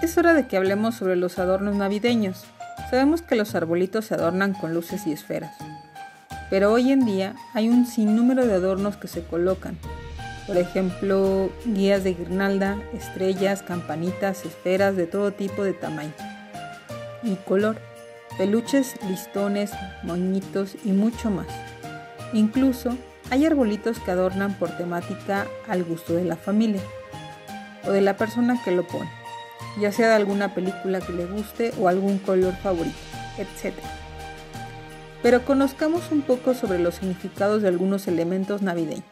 Es 0.00 0.16
hora 0.16 0.32
de 0.32 0.46
que 0.46 0.56
hablemos 0.56 0.94
sobre 0.94 1.16
los 1.16 1.38
adornos 1.38 1.76
navideños. 1.76 2.44
Sabemos 2.90 3.20
que 3.20 3.34
los 3.34 3.54
arbolitos 3.54 4.06
se 4.06 4.14
adornan 4.14 4.54
con 4.54 4.72
luces 4.72 5.06
y 5.06 5.12
esferas 5.12 5.67
pero 6.50 6.72
hoy 6.72 6.92
en 6.92 7.04
día 7.04 7.34
hay 7.54 7.68
un 7.68 7.86
sinnúmero 7.86 8.46
de 8.46 8.54
adornos 8.54 8.96
que 8.96 9.08
se 9.08 9.22
colocan. 9.24 9.76
Por 10.46 10.56
ejemplo, 10.56 11.50
guías 11.66 12.04
de 12.04 12.14
guirnalda, 12.14 12.78
estrellas, 12.94 13.62
campanitas, 13.62 14.46
esferas 14.46 14.96
de 14.96 15.06
todo 15.06 15.32
tipo 15.32 15.62
de 15.62 15.74
tamaño 15.74 16.12
y 17.22 17.34
color, 17.34 17.76
peluches, 18.38 18.94
listones, 19.08 19.72
moñitos 20.02 20.76
y 20.84 20.92
mucho 20.92 21.30
más. 21.30 21.46
Incluso 22.32 22.96
hay 23.30 23.44
arbolitos 23.44 23.98
que 23.98 24.10
adornan 24.10 24.54
por 24.54 24.70
temática 24.70 25.46
al 25.68 25.84
gusto 25.84 26.14
de 26.14 26.24
la 26.24 26.36
familia 26.36 26.80
o 27.86 27.90
de 27.90 28.00
la 28.00 28.16
persona 28.16 28.58
que 28.64 28.70
lo 28.70 28.86
pone, 28.86 29.10
ya 29.78 29.92
sea 29.92 30.08
de 30.08 30.14
alguna 30.14 30.54
película 30.54 31.00
que 31.00 31.12
le 31.12 31.26
guste 31.26 31.72
o 31.78 31.88
algún 31.88 32.18
color 32.18 32.54
favorito, 32.54 32.96
etc 33.36 33.74
pero 35.22 35.44
conozcamos 35.44 36.10
un 36.10 36.22
poco 36.22 36.54
sobre 36.54 36.78
los 36.78 36.96
significados 36.96 37.62
de 37.62 37.68
algunos 37.68 38.06
elementos 38.08 38.62
navideños. 38.62 39.04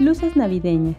Luces 0.00 0.36
navideñas. 0.36 0.96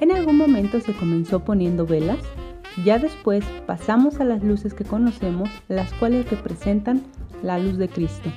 En 0.00 0.12
algún 0.12 0.36
momento 0.36 0.80
se 0.80 0.92
comenzó 0.92 1.44
poniendo 1.44 1.86
velas, 1.86 2.18
ya 2.82 2.98
después 2.98 3.44
pasamos 3.66 4.20
a 4.20 4.24
las 4.24 4.42
luces 4.42 4.74
que 4.74 4.84
conocemos, 4.84 5.48
las 5.68 5.92
cuales 5.94 6.28
representan 6.30 7.02
la 7.42 7.58
luz 7.58 7.78
de 7.78 7.88
Cristo. 7.88 8.30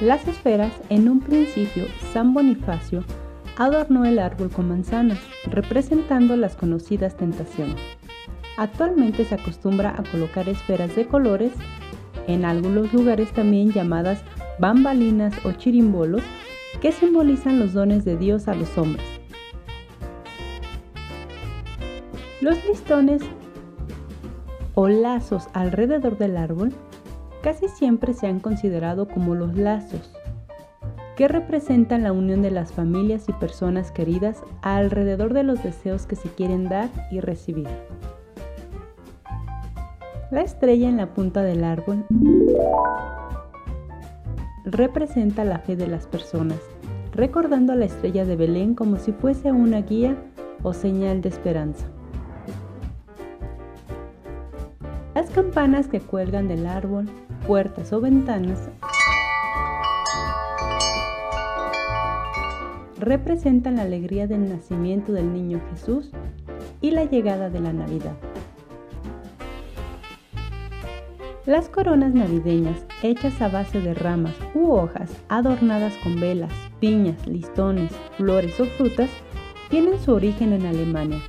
Las 0.00 0.26
esferas, 0.28 0.72
en 0.88 1.08
un 1.08 1.20
principio, 1.20 1.84
San 2.12 2.32
Bonifacio 2.32 3.04
adornó 3.56 4.06
el 4.06 4.18
árbol 4.18 4.50
con 4.50 4.68
manzanas, 4.68 5.18
representando 5.46 6.36
las 6.36 6.56
conocidas 6.56 7.16
tentaciones. 7.16 7.76
Actualmente 8.56 9.24
se 9.24 9.34
acostumbra 9.34 9.94
a 9.96 10.02
colocar 10.10 10.48
esferas 10.48 10.94
de 10.96 11.06
colores, 11.06 11.52
en 12.26 12.44
algunos 12.44 12.92
lugares 12.92 13.32
también 13.32 13.72
llamadas 13.72 14.22
bambalinas 14.58 15.34
o 15.44 15.52
chirimbolos, 15.52 16.22
que 16.80 16.92
simbolizan 16.92 17.58
los 17.58 17.74
dones 17.74 18.04
de 18.04 18.16
Dios 18.16 18.48
a 18.48 18.54
los 18.54 18.78
hombres. 18.78 19.19
Los 22.40 22.64
listones 22.64 23.20
o 24.74 24.88
lazos 24.88 25.48
alrededor 25.52 26.16
del 26.16 26.38
árbol 26.38 26.72
casi 27.42 27.68
siempre 27.68 28.14
se 28.14 28.28
han 28.28 28.40
considerado 28.40 29.08
como 29.08 29.34
los 29.34 29.56
lazos, 29.56 30.10
que 31.16 31.28
representan 31.28 32.02
la 32.02 32.12
unión 32.12 32.40
de 32.40 32.50
las 32.50 32.72
familias 32.72 33.28
y 33.28 33.34
personas 33.34 33.92
queridas 33.92 34.42
alrededor 34.62 35.34
de 35.34 35.42
los 35.42 35.62
deseos 35.62 36.06
que 36.06 36.16
se 36.16 36.30
quieren 36.30 36.64
dar 36.70 36.88
y 37.10 37.20
recibir. 37.20 37.68
La 40.30 40.40
estrella 40.40 40.88
en 40.88 40.96
la 40.96 41.12
punta 41.12 41.42
del 41.42 41.62
árbol 41.62 42.06
representa 44.64 45.44
la 45.44 45.58
fe 45.58 45.76
de 45.76 45.88
las 45.88 46.06
personas, 46.06 46.60
recordando 47.12 47.74
a 47.74 47.76
la 47.76 47.84
estrella 47.84 48.24
de 48.24 48.36
Belén 48.36 48.74
como 48.74 48.96
si 48.96 49.12
fuese 49.12 49.52
una 49.52 49.82
guía 49.82 50.16
o 50.62 50.72
señal 50.72 51.20
de 51.20 51.28
esperanza. 51.28 51.86
Campanas 55.40 55.88
que 55.88 56.00
cuelgan 56.00 56.48
del 56.48 56.66
árbol, 56.66 57.08
puertas 57.46 57.94
o 57.94 58.00
ventanas 58.02 58.68
representan 62.98 63.76
la 63.76 63.82
alegría 63.82 64.26
del 64.26 64.50
nacimiento 64.50 65.12
del 65.12 65.32
niño 65.32 65.58
Jesús 65.70 66.10
y 66.82 66.90
la 66.90 67.04
llegada 67.04 67.48
de 67.48 67.60
la 67.60 67.72
Navidad. 67.72 68.12
Las 71.46 71.70
coronas 71.70 72.12
navideñas, 72.12 72.84
hechas 73.02 73.40
a 73.40 73.48
base 73.48 73.80
de 73.80 73.94
ramas 73.94 74.34
u 74.54 74.72
hojas 74.72 75.10
adornadas 75.30 75.94
con 76.02 76.20
velas, 76.20 76.52
piñas, 76.80 77.26
listones, 77.26 77.90
flores 78.18 78.60
o 78.60 78.66
frutas, 78.66 79.08
tienen 79.70 79.98
su 80.00 80.12
origen 80.12 80.52
en 80.52 80.66
Alemania. 80.66 81.22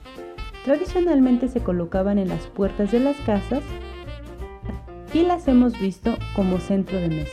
Tradicionalmente 0.66 1.48
se 1.48 1.62
colocaban 1.62 2.18
en 2.20 2.28
las 2.28 2.46
puertas 2.48 2.92
de 2.92 3.00
las 3.00 3.16
casas 3.22 3.64
y 5.14 5.24
las 5.24 5.48
hemos 5.48 5.78
visto 5.80 6.18
como 6.36 6.60
centro 6.60 6.98
de 6.98 7.10
mesa. 7.10 7.32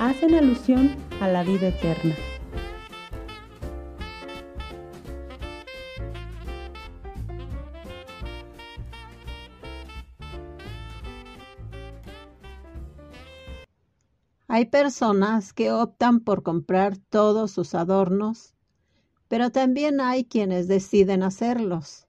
Hacen 0.00 0.34
alusión 0.34 0.96
a 1.20 1.28
la 1.28 1.42
vida 1.42 1.68
eterna. 1.68 2.14
Hay 14.48 14.66
personas 14.66 15.52
que 15.52 15.70
optan 15.70 16.20
por 16.20 16.42
comprar 16.42 16.96
todos 16.96 17.50
sus 17.50 17.74
adornos, 17.74 18.54
pero 19.28 19.50
también 19.50 20.00
hay 20.00 20.24
quienes 20.24 20.66
deciden 20.66 21.22
hacerlos. 21.22 22.06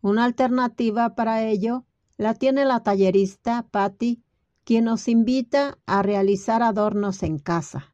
Una 0.00 0.24
alternativa 0.24 1.14
para 1.14 1.44
ello 1.44 1.84
la 2.16 2.34
tiene 2.34 2.64
la 2.64 2.82
tallerista 2.82 3.66
Patty, 3.70 4.22
quien 4.64 4.84
nos 4.84 5.08
invita 5.08 5.78
a 5.86 6.02
realizar 6.02 6.62
adornos 6.62 7.22
en 7.22 7.38
casa. 7.38 7.92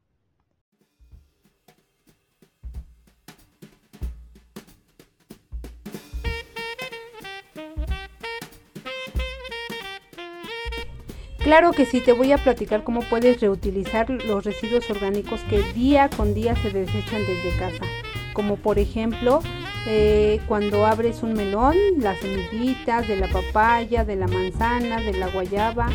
Claro 11.49 11.73
que 11.73 11.87
sí, 11.87 12.03
te 12.03 12.13
voy 12.13 12.33
a 12.33 12.37
platicar 12.37 12.85
cómo 12.85 13.01
puedes 13.01 13.41
reutilizar 13.41 14.11
los 14.11 14.45
residuos 14.45 14.91
orgánicos 14.91 15.41
que 15.49 15.63
día 15.73 16.11
con 16.15 16.35
día 16.35 16.55
se 16.57 16.71
desechan 16.71 17.23
desde 17.27 17.59
casa. 17.59 17.87
Como 18.35 18.57
por 18.57 18.79
ejemplo, 18.79 19.41
eh, 19.87 20.41
cuando 20.47 20.85
abres 20.87 21.23
un 21.23 21.35
melón, 21.35 21.77
las 21.99 22.19
semillitas 22.19 23.07
de 23.09 23.17
la 23.17 23.29
papaya, 23.29 24.05
de 24.05 24.17
la 24.17 24.27
manzana, 24.27 25.01
de 25.01 25.13
la 25.13 25.29
guayaba, 25.29 25.89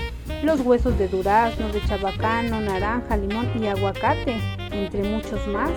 los 0.44 0.62
huesos 0.62 0.98
de 0.98 1.08
durazno, 1.08 1.70
de 1.70 1.82
chabacano, 1.86 2.62
naranja, 2.62 3.18
limón 3.18 3.50
y 3.62 3.68
aguacate, 3.68 4.38
entre 4.72 5.04
muchos 5.04 5.46
más. 5.48 5.72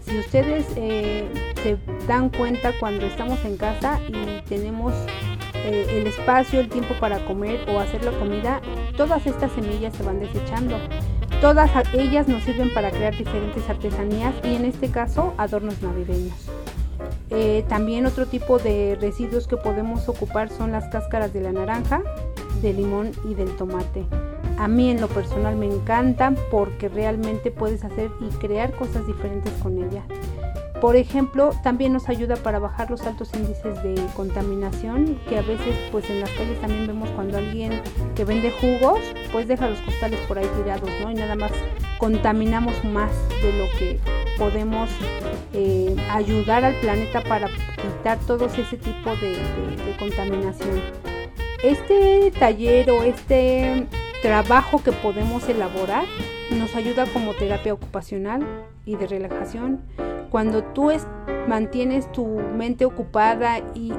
Si 0.00 0.18
ustedes 0.18 0.66
eh, 0.76 1.28
se 1.62 1.76
dan 2.06 2.30
cuenta 2.30 2.72
cuando 2.80 3.06
estamos 3.06 3.44
en 3.44 3.56
casa 3.56 4.00
y 4.08 4.42
tenemos 4.48 4.92
eh, 5.54 5.86
el 5.90 6.06
espacio, 6.06 6.60
el 6.60 6.68
tiempo 6.68 6.94
para 6.98 7.24
comer 7.26 7.68
o 7.68 7.78
hacer 7.78 8.02
la 8.04 8.12
comida, 8.12 8.60
todas 8.96 9.26
estas 9.26 9.52
semillas 9.52 9.94
se 9.94 10.02
van 10.02 10.18
desechando. 10.18 10.78
Todas 11.40 11.70
ellas 11.94 12.28
nos 12.28 12.42
sirven 12.42 12.72
para 12.74 12.90
crear 12.90 13.16
diferentes 13.16 13.68
artesanías 13.68 14.34
y 14.44 14.56
en 14.56 14.64
este 14.64 14.90
caso 14.90 15.32
adornos 15.38 15.80
navideños. 15.80 16.59
Eh, 17.30 17.64
también 17.68 18.06
otro 18.06 18.26
tipo 18.26 18.58
de 18.58 18.98
residuos 19.00 19.46
que 19.46 19.56
podemos 19.56 20.08
ocupar 20.08 20.50
son 20.50 20.72
las 20.72 20.88
cáscaras 20.88 21.32
de 21.32 21.40
la 21.40 21.52
naranja, 21.52 22.02
del 22.60 22.76
limón 22.76 23.12
y 23.28 23.34
del 23.34 23.56
tomate. 23.56 24.04
A 24.58 24.68
mí 24.68 24.90
en 24.90 25.00
lo 25.00 25.08
personal 25.08 25.56
me 25.56 25.66
encantan 25.66 26.36
porque 26.50 26.88
realmente 26.88 27.50
puedes 27.50 27.84
hacer 27.84 28.10
y 28.20 28.28
crear 28.36 28.72
cosas 28.72 29.06
diferentes 29.06 29.52
con 29.62 29.78
ellas. 29.78 30.04
Por 30.80 30.96
ejemplo, 30.96 31.50
también 31.62 31.92
nos 31.92 32.08
ayuda 32.08 32.36
para 32.36 32.58
bajar 32.58 32.90
los 32.90 33.02
altos 33.02 33.30
índices 33.34 33.82
de 33.82 33.94
contaminación, 34.16 35.18
que 35.28 35.36
a 35.36 35.42
veces 35.42 35.76
pues 35.92 36.08
en 36.08 36.20
las 36.20 36.30
calles 36.30 36.58
también 36.60 36.86
vemos 36.86 37.10
cuando 37.10 37.36
alguien 37.36 37.82
que 38.14 38.24
vende 38.24 38.50
jugos, 38.50 39.00
pues 39.30 39.46
deja 39.46 39.68
los 39.68 39.78
costales 39.80 40.18
por 40.20 40.38
ahí 40.38 40.48
tirados, 40.56 40.88
¿no? 41.02 41.10
Y 41.10 41.14
nada 41.14 41.36
más 41.36 41.52
contaminamos 41.98 42.82
más 42.84 43.12
de 43.42 43.52
lo 43.58 43.78
que 43.78 44.00
podemos 44.40 44.90
eh, 45.52 45.94
ayudar 46.10 46.64
al 46.64 46.74
planeta 46.80 47.22
para 47.22 47.46
quitar 47.46 48.18
todo 48.26 48.46
ese 48.46 48.76
tipo 48.76 49.14
de, 49.16 49.34
de 49.36 49.96
contaminación. 49.98 50.80
Este 51.62 52.32
taller 52.40 52.90
o 52.90 53.04
este 53.04 53.86
trabajo 54.22 54.82
que 54.82 54.90
podemos 54.90 55.48
elaborar 55.48 56.04
nos 56.58 56.74
ayuda 56.74 57.06
como 57.12 57.34
terapia 57.34 57.72
ocupacional 57.72 58.44
y 58.84 58.96
de 58.96 59.06
relajación 59.06 59.82
cuando 60.30 60.62
tú 60.62 60.90
mantienes 61.48 62.10
tu 62.12 62.24
mente 62.26 62.84
ocupada 62.84 63.58
y, 63.74 63.92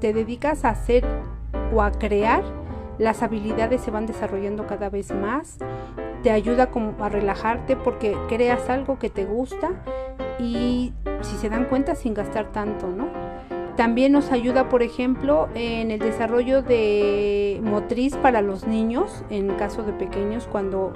te 0.00 0.12
dedicas 0.12 0.64
a 0.64 0.70
hacer 0.70 1.04
o 1.72 1.80
a 1.80 1.92
crear, 1.92 2.42
las 2.98 3.22
habilidades 3.22 3.82
se 3.82 3.92
van 3.92 4.04
desarrollando 4.04 4.66
cada 4.66 4.90
vez 4.90 5.14
más. 5.14 5.58
Te 6.22 6.30
ayuda 6.30 6.70
como 6.70 6.94
a 7.02 7.08
relajarte 7.08 7.76
porque 7.76 8.16
creas 8.28 8.70
algo 8.70 8.98
que 8.98 9.10
te 9.10 9.24
gusta 9.24 9.70
y 10.38 10.92
si 11.22 11.36
se 11.36 11.48
dan 11.48 11.64
cuenta 11.64 11.94
sin 11.94 12.14
gastar 12.14 12.52
tanto, 12.52 12.88
¿no? 12.88 13.08
También 13.76 14.12
nos 14.12 14.30
ayuda, 14.30 14.68
por 14.68 14.82
ejemplo, 14.82 15.48
en 15.54 15.90
el 15.90 15.98
desarrollo 15.98 16.62
de 16.62 17.58
motriz 17.62 18.16
para 18.16 18.42
los 18.42 18.66
niños, 18.66 19.24
en 19.30 19.48
caso 19.54 19.82
de 19.82 19.92
pequeños, 19.92 20.46
cuando 20.46 20.92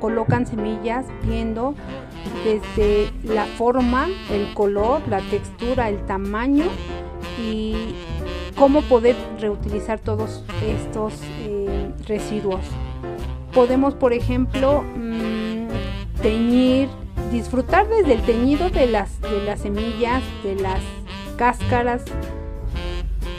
colocan 0.00 0.46
semillas 0.46 1.06
viendo 1.24 1.74
desde 2.44 3.10
la 3.24 3.46
forma, 3.46 4.08
el 4.30 4.54
color, 4.54 5.00
la 5.08 5.20
textura, 5.30 5.88
el 5.88 6.04
tamaño 6.06 6.64
y 7.40 7.94
cómo 8.56 8.82
poder 8.82 9.16
reutilizar 9.40 9.98
todos 9.98 10.44
estos 10.64 11.14
eh, 11.40 11.90
residuos. 12.06 12.60
Podemos, 13.54 13.94
por 13.94 14.12
ejemplo, 14.12 14.82
mm, 14.96 15.68
teñir, 16.22 16.88
disfrutar 17.30 17.88
desde 17.88 18.14
el 18.14 18.22
teñido 18.22 18.70
de 18.70 18.86
las, 18.86 19.20
de 19.20 19.42
las 19.44 19.60
semillas, 19.60 20.22
de 20.42 20.56
las 20.56 20.80
cáscaras, 21.36 22.02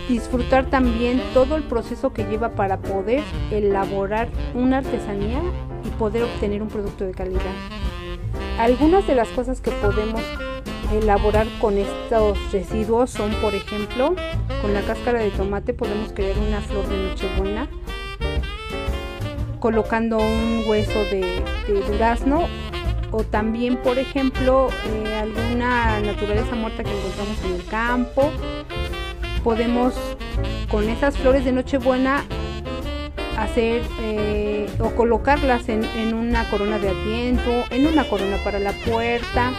disfrutar 0.09 0.69
también 0.69 1.21
todo 1.33 1.55
el 1.55 1.63
proceso 1.63 2.13
que 2.13 2.25
lleva 2.25 2.49
para 2.49 2.77
poder 2.77 3.23
elaborar 3.51 4.29
una 4.53 4.79
artesanía 4.79 5.41
y 5.83 5.89
poder 5.91 6.23
obtener 6.23 6.61
un 6.61 6.67
producto 6.67 7.05
de 7.05 7.11
calidad. 7.13 7.53
Algunas 8.59 9.07
de 9.07 9.15
las 9.15 9.29
cosas 9.29 9.61
que 9.61 9.71
podemos 9.71 10.21
elaborar 10.91 11.47
con 11.59 11.77
estos 11.77 12.37
residuos 12.51 13.09
son, 13.09 13.31
por 13.41 13.55
ejemplo, 13.55 14.15
con 14.61 14.73
la 14.73 14.81
cáscara 14.81 15.19
de 15.19 15.31
tomate 15.31 15.73
podemos 15.73 16.11
crear 16.13 16.37
una 16.37 16.61
flor 16.61 16.87
de 16.87 17.09
nochebuena, 17.09 17.67
colocando 19.63 20.17
un 20.17 20.65
hueso 20.67 21.05
de, 21.05 21.41
durazno 21.87 22.49
o 23.11 23.23
también, 23.23 23.77
por 23.77 23.97
ejemplo, 23.97 24.67
eh, 24.85 25.15
alguna 25.15 26.01
naturaleza 26.01 26.53
muerta 26.53 26.83
que 26.83 26.91
encontramos 26.91 27.37
en 27.45 27.53
el 27.53 27.65
campo. 27.67 28.29
Podemos 29.41 29.93
con 30.69 30.89
esas 30.89 31.17
flores 31.17 31.45
de 31.45 31.53
Nochebuena 31.53 32.25
hacer 33.37 33.83
eh, 34.01 34.69
o 34.79 34.89
colocarlas 34.95 35.69
en, 35.69 35.85
en, 35.95 36.13
una 36.13 36.49
corona 36.49 36.77
de 36.77 36.89
adviento, 36.89 37.63
en 37.69 37.87
una 37.87 38.03
corona 38.03 38.35
para 38.43 38.59
la 38.59 38.73
puerta, 38.73 39.53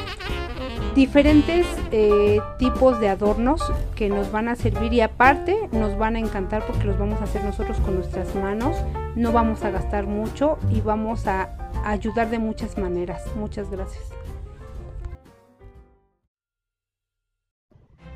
diferentes 0.95 1.67
eh, 1.91 2.41
tipos 2.59 3.01
de 3.01 3.09
adornos 3.09 3.61
que 3.97 4.09
nos 4.09 4.31
van 4.31 4.49
a 4.49 4.57
servir 4.57 4.93
y 4.93 5.01
aparte 5.01 5.69
nos 5.73 5.99
van 5.99 6.17
a 6.17 6.19
encantar 6.21 6.65
porque 6.67 6.85
los 6.85 6.99
vamos 6.99 7.21
a 7.21 7.25
hacer 7.25 7.45
nosotros 7.45 7.79
con 7.81 7.97
nuestras 7.97 8.35
manos, 8.37 8.77
no 9.17 9.33
vamos 9.33 9.65
a 9.65 9.71
gastar 9.71 10.07
mucho 10.07 10.59
y 10.71 10.81
vamos 10.81 11.27
a 11.27 11.51
ayudar 11.85 12.31
de 12.31 12.39
muchas 12.39 12.79
maneras. 12.79 13.23
Muchas 13.37 13.71
gracias. 13.71 14.05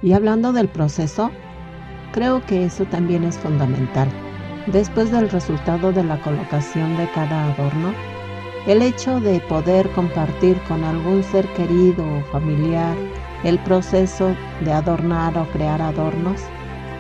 Y 0.01 0.13
hablando 0.13 0.53
del 0.53 0.69
proceso, 0.69 1.31
creo 2.13 2.47
que 2.47 2.65
eso 2.65 2.85
también 2.85 3.25
es 3.25 3.37
fundamental. 3.37 4.09
Después 4.69 5.11
del 5.11 5.29
resultado 5.29 5.93
de 5.93 6.05
la 6.05 6.21
colocación 6.21 6.97
de 6.97 7.11
cada 7.13 7.53
adorno, 7.53 7.93
el 8.69 8.83
hecho 8.83 9.19
de 9.19 9.41
poder 9.41 9.89
compartir 9.93 10.61
con 10.69 10.85
algún 10.85 11.23
ser 11.23 11.49
querido 11.55 12.05
o 12.05 12.23
familiar 12.31 12.95
el 13.43 13.59
proceso 13.61 14.37
de 14.63 14.73
adornar 14.73 15.39
o 15.39 15.49
crear 15.53 15.81
adornos 15.81 16.43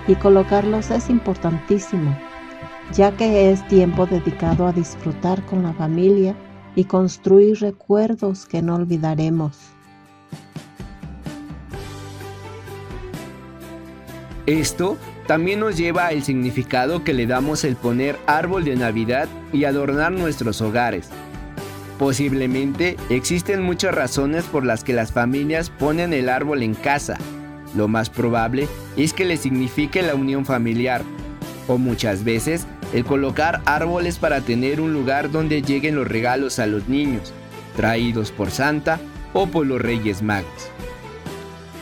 y 0.06 0.14
colocarlos 0.14 0.90
es 0.90 1.10
importantísimo, 1.10 2.16
ya 2.94 3.14
que 3.14 3.50
es 3.52 3.66
tiempo 3.68 4.06
dedicado 4.06 4.66
a 4.66 4.72
disfrutar 4.72 5.44
con 5.44 5.62
la 5.62 5.74
familia 5.74 6.34
y 6.74 6.84
construir 6.84 7.60
recuerdos 7.60 8.46
que 8.46 8.62
no 8.62 8.76
olvidaremos. 8.76 9.58
Esto 14.46 14.96
también 15.26 15.60
nos 15.60 15.76
lleva 15.76 16.06
al 16.06 16.22
significado 16.22 17.04
que 17.04 17.12
le 17.12 17.26
damos 17.26 17.64
el 17.64 17.76
poner 17.76 18.16
árbol 18.26 18.64
de 18.64 18.76
Navidad 18.76 19.28
y 19.52 19.64
adornar 19.64 20.12
nuestros 20.12 20.62
hogares. 20.62 21.10
Posiblemente 21.98 22.96
existen 23.10 23.62
muchas 23.62 23.92
razones 23.92 24.44
por 24.44 24.64
las 24.64 24.84
que 24.84 24.92
las 24.92 25.10
familias 25.10 25.70
ponen 25.70 26.12
el 26.12 26.28
árbol 26.28 26.62
en 26.62 26.74
casa. 26.74 27.18
Lo 27.74 27.88
más 27.88 28.08
probable 28.08 28.68
es 28.96 29.12
que 29.12 29.24
le 29.24 29.36
signifique 29.36 30.02
la 30.02 30.14
unión 30.14 30.46
familiar, 30.46 31.02
o 31.66 31.76
muchas 31.76 32.24
veces 32.24 32.66
el 32.94 33.04
colocar 33.04 33.60
árboles 33.66 34.18
para 34.18 34.40
tener 34.40 34.80
un 34.80 34.92
lugar 34.92 35.30
donde 35.30 35.60
lleguen 35.60 35.96
los 35.96 36.06
regalos 36.06 36.60
a 36.60 36.66
los 36.66 36.88
niños, 36.88 37.32
traídos 37.76 38.30
por 38.30 38.50
Santa 38.50 39.00
o 39.34 39.48
por 39.48 39.66
los 39.66 39.80
Reyes 39.80 40.22
Magos. 40.22 40.70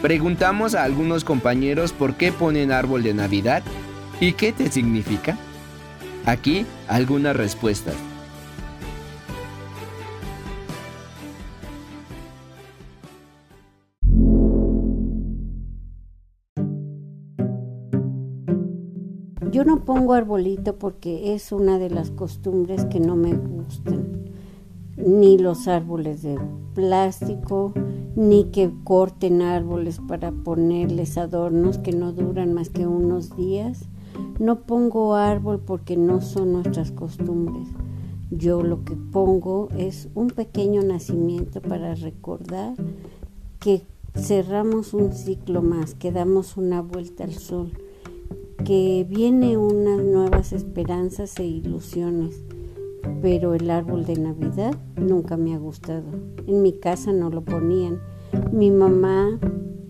Preguntamos 0.03 0.75
a 0.75 0.83
algunos 0.83 1.25
compañeros 1.25 1.93
por 1.93 2.15
qué 2.15 2.33
ponen 2.33 2.73
árbol 2.73 3.03
de 3.03 3.15
Navidad 3.15 3.63
y 4.19 4.33
qué 4.33 4.53
te 4.53 4.71
significa. 4.71 5.37
Aquí 6.25 6.67
algunas 6.89 7.37
respuestas. 7.37 7.95
Pongo 19.87 20.15
arbolito 20.15 20.75
porque 20.77 21.33
es 21.35 21.53
una 21.53 21.79
de 21.79 21.89
las 21.91 22.11
costumbres 22.11 22.85
que 22.87 22.99
no 22.99 23.15
me 23.15 23.35
gustan. 23.35 24.33
Ni 24.97 25.39
los 25.39 25.69
árboles 25.69 26.23
de 26.23 26.39
plástico, 26.75 27.73
ni 28.17 28.45
que 28.51 28.73
corten 28.83 29.43
árboles 29.43 30.01
para 30.07 30.33
ponerles 30.33 31.17
adornos 31.17 31.79
que 31.79 31.93
no 31.93 32.13
duran 32.13 32.53
más 32.53 32.69
que 32.69 32.87
unos 32.87 33.37
días. 33.37 33.89
No 34.41 34.63
pongo 34.63 35.15
árbol 35.15 35.61
porque 35.61 35.97
no 35.97 36.21
son 36.21 36.53
nuestras 36.55 36.91
costumbres. 36.91 37.69
Yo 38.31 38.65
lo 38.65 38.85
que 38.85 38.97
pongo 38.97 39.69
es 39.79 40.09
un 40.17 40.29
pequeño 40.29 40.83
nacimiento 40.83 41.63
para 41.63 41.95
recordar 41.95 42.75
que 43.61 43.83
cerramos 44.17 44.95
un 44.95 45.13
ciclo 45.13 45.63
más, 45.63 45.95
que 45.95 46.11
damos 46.11 46.57
una 46.57 46.83
vuelta 46.83 47.23
al 47.23 47.35
sol, 47.35 47.71
que 48.67 49.07
viene 49.09 49.57
unas 49.57 50.03
nuevas 50.03 50.53
esperanzas 50.53 51.39
e 51.39 51.45
ilusiones. 51.45 52.43
Pero 53.23 53.55
el 53.55 53.71
árbol 53.71 54.05
de 54.05 54.17
Navidad 54.17 54.77
nunca 54.97 55.37
me 55.37 55.55
ha 55.55 55.59
gustado. 55.59 56.11
En 56.49 56.63
mi 56.63 56.73
casa 56.73 57.13
no 57.13 57.31
lo 57.31 57.45
ponían. 57.45 58.01
Mi 58.51 58.73
mamá 58.73 59.39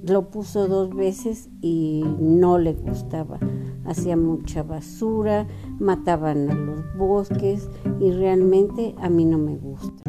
lo 0.03 0.29
puso 0.29 0.69
dos 0.69 0.95
veces 0.95 1.49
y 1.63 2.05
no 2.21 2.59
le 2.59 2.75
gustaba. 2.75 3.41
Hacía 3.87 4.15
mucha 4.15 4.63
basura, 4.63 5.49
mataban 5.79 6.51
a 6.51 6.55
los 6.55 6.81
bosques 6.99 7.71
y 7.99 8.11
realmente 8.11 8.95
a 8.99 9.09
mí 9.09 9.25
no 9.25 9.39
me 9.39 9.57
gusta. 9.57 10.03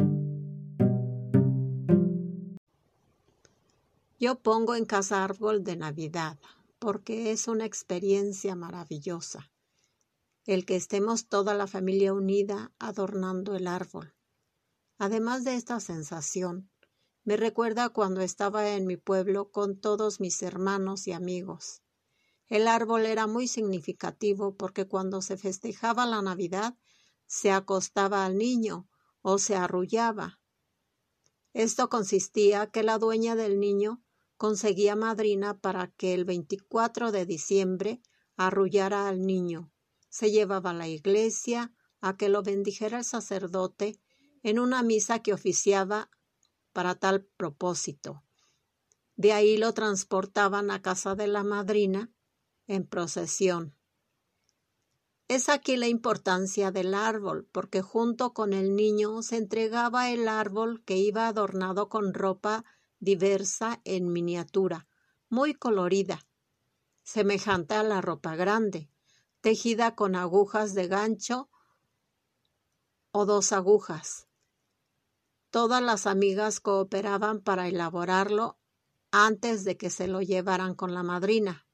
Yo 4.20 4.34
pongo 4.34 4.74
en 4.74 4.84
casa 4.84 5.24
árbol 5.24 5.64
de 5.64 5.76
Navidad 5.76 6.36
porque 6.78 7.32
es 7.32 7.48
una 7.48 7.64
experiencia 7.64 8.54
maravillosa. 8.54 9.52
El 10.44 10.64
que 10.64 10.76
estemos 10.76 11.28
toda 11.28 11.54
la 11.54 11.66
familia 11.66 12.12
unida 12.12 12.72
adornando 12.78 13.54
el 13.54 13.66
árbol. 13.66 14.14
Además 14.96 15.44
de 15.44 15.54
esta 15.54 15.80
sensación, 15.80 16.70
me 17.24 17.36
recuerda 17.36 17.90
cuando 17.90 18.20
estaba 18.20 18.70
en 18.70 18.86
mi 18.86 18.96
pueblo 18.96 19.50
con 19.50 19.78
todos 19.78 20.20
mis 20.20 20.42
hermanos 20.42 21.06
y 21.06 21.12
amigos. 21.12 21.82
El 22.46 22.66
árbol 22.66 23.04
era 23.04 23.26
muy 23.26 23.46
significativo 23.46 24.56
porque 24.56 24.88
cuando 24.88 25.20
se 25.20 25.36
festejaba 25.36 26.06
la 26.06 26.22
Navidad 26.22 26.78
se 27.26 27.50
acostaba 27.50 28.24
al 28.24 28.38
niño 28.38 28.88
o 29.20 29.38
se 29.38 29.54
arrullaba. 29.54 30.40
Esto 31.52 31.90
consistía 31.90 32.70
que 32.70 32.82
la 32.82 32.98
dueña 32.98 33.36
del 33.36 33.60
niño 33.60 34.02
conseguía 34.38 34.96
madrina 34.96 35.60
para 35.60 35.88
que 35.88 36.14
el 36.14 36.24
24 36.24 37.12
de 37.12 37.26
diciembre 37.26 38.00
arrullara 38.36 39.08
al 39.08 39.26
niño. 39.26 39.72
Se 40.08 40.30
llevaba 40.30 40.70
a 40.70 40.74
la 40.74 40.88
iglesia 40.88 41.74
a 42.00 42.16
que 42.16 42.28
lo 42.28 42.42
bendijera 42.42 42.98
el 42.98 43.04
sacerdote 43.04 44.00
en 44.42 44.60
una 44.60 44.82
misa 44.82 45.18
que 45.18 45.34
oficiaba 45.34 46.08
para 46.72 46.94
tal 46.94 47.24
propósito. 47.24 48.22
De 49.16 49.32
ahí 49.32 49.56
lo 49.56 49.74
transportaban 49.74 50.70
a 50.70 50.80
casa 50.80 51.16
de 51.16 51.26
la 51.26 51.42
madrina 51.42 52.12
en 52.68 52.86
procesión. 52.86 53.74
Es 55.26 55.48
aquí 55.48 55.76
la 55.76 55.88
importancia 55.88 56.70
del 56.70 56.94
árbol, 56.94 57.48
porque 57.50 57.82
junto 57.82 58.32
con 58.32 58.52
el 58.52 58.76
niño 58.76 59.20
se 59.22 59.36
entregaba 59.36 60.10
el 60.10 60.28
árbol 60.28 60.84
que 60.84 60.96
iba 60.96 61.26
adornado 61.26 61.88
con 61.88 62.14
ropa 62.14 62.64
diversa 63.00 63.80
en 63.84 64.12
miniatura, 64.12 64.88
muy 65.28 65.54
colorida, 65.54 66.26
semejante 67.02 67.74
a 67.74 67.82
la 67.82 68.00
ropa 68.00 68.36
grande, 68.36 68.90
tejida 69.40 69.94
con 69.94 70.16
agujas 70.16 70.74
de 70.74 70.88
gancho 70.88 71.48
o 73.10 73.24
dos 73.24 73.52
agujas. 73.52 74.28
Todas 75.50 75.82
las 75.82 76.06
amigas 76.06 76.60
cooperaban 76.60 77.40
para 77.40 77.68
elaborarlo 77.68 78.58
antes 79.10 79.64
de 79.64 79.76
que 79.76 79.88
se 79.90 80.06
lo 80.06 80.20
llevaran 80.20 80.74
con 80.74 80.92
la 80.92 81.02
madrina. 81.02 81.66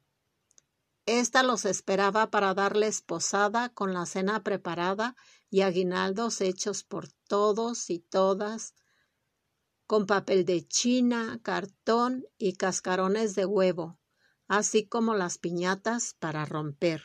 Esta 1.07 1.43
los 1.43 1.65
esperaba 1.65 2.31
para 2.31 2.55
darles 2.55 3.03
posada 3.03 3.69
con 3.69 3.93
la 3.93 4.07
cena 4.07 4.43
preparada 4.43 5.17
y 5.51 5.61
aguinaldos 5.61 6.41
hechos 6.41 6.85
por 6.85 7.09
todos 7.29 7.91
y 7.91 7.99
todas 7.99 8.75
con 9.87 10.07
papel 10.07 10.45
de 10.45 10.67
china, 10.67 11.39
cartón 11.43 12.25
y 12.39 12.55
cascarones 12.55 13.35
de 13.35 13.47
huevo, 13.47 13.99
así 14.49 14.87
como 14.87 15.15
las 15.15 15.39
piñatas 15.39 16.15
para 16.19 16.45
romper. 16.45 17.03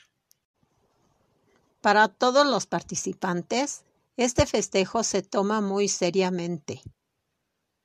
Para 1.81 2.07
todos 2.07 2.45
los 2.45 2.65
participantes, 2.65 3.83
este 4.17 4.45
festejo 4.45 5.03
se 5.03 5.21
toma 5.21 5.61
muy 5.61 5.87
seriamente. 5.87 6.81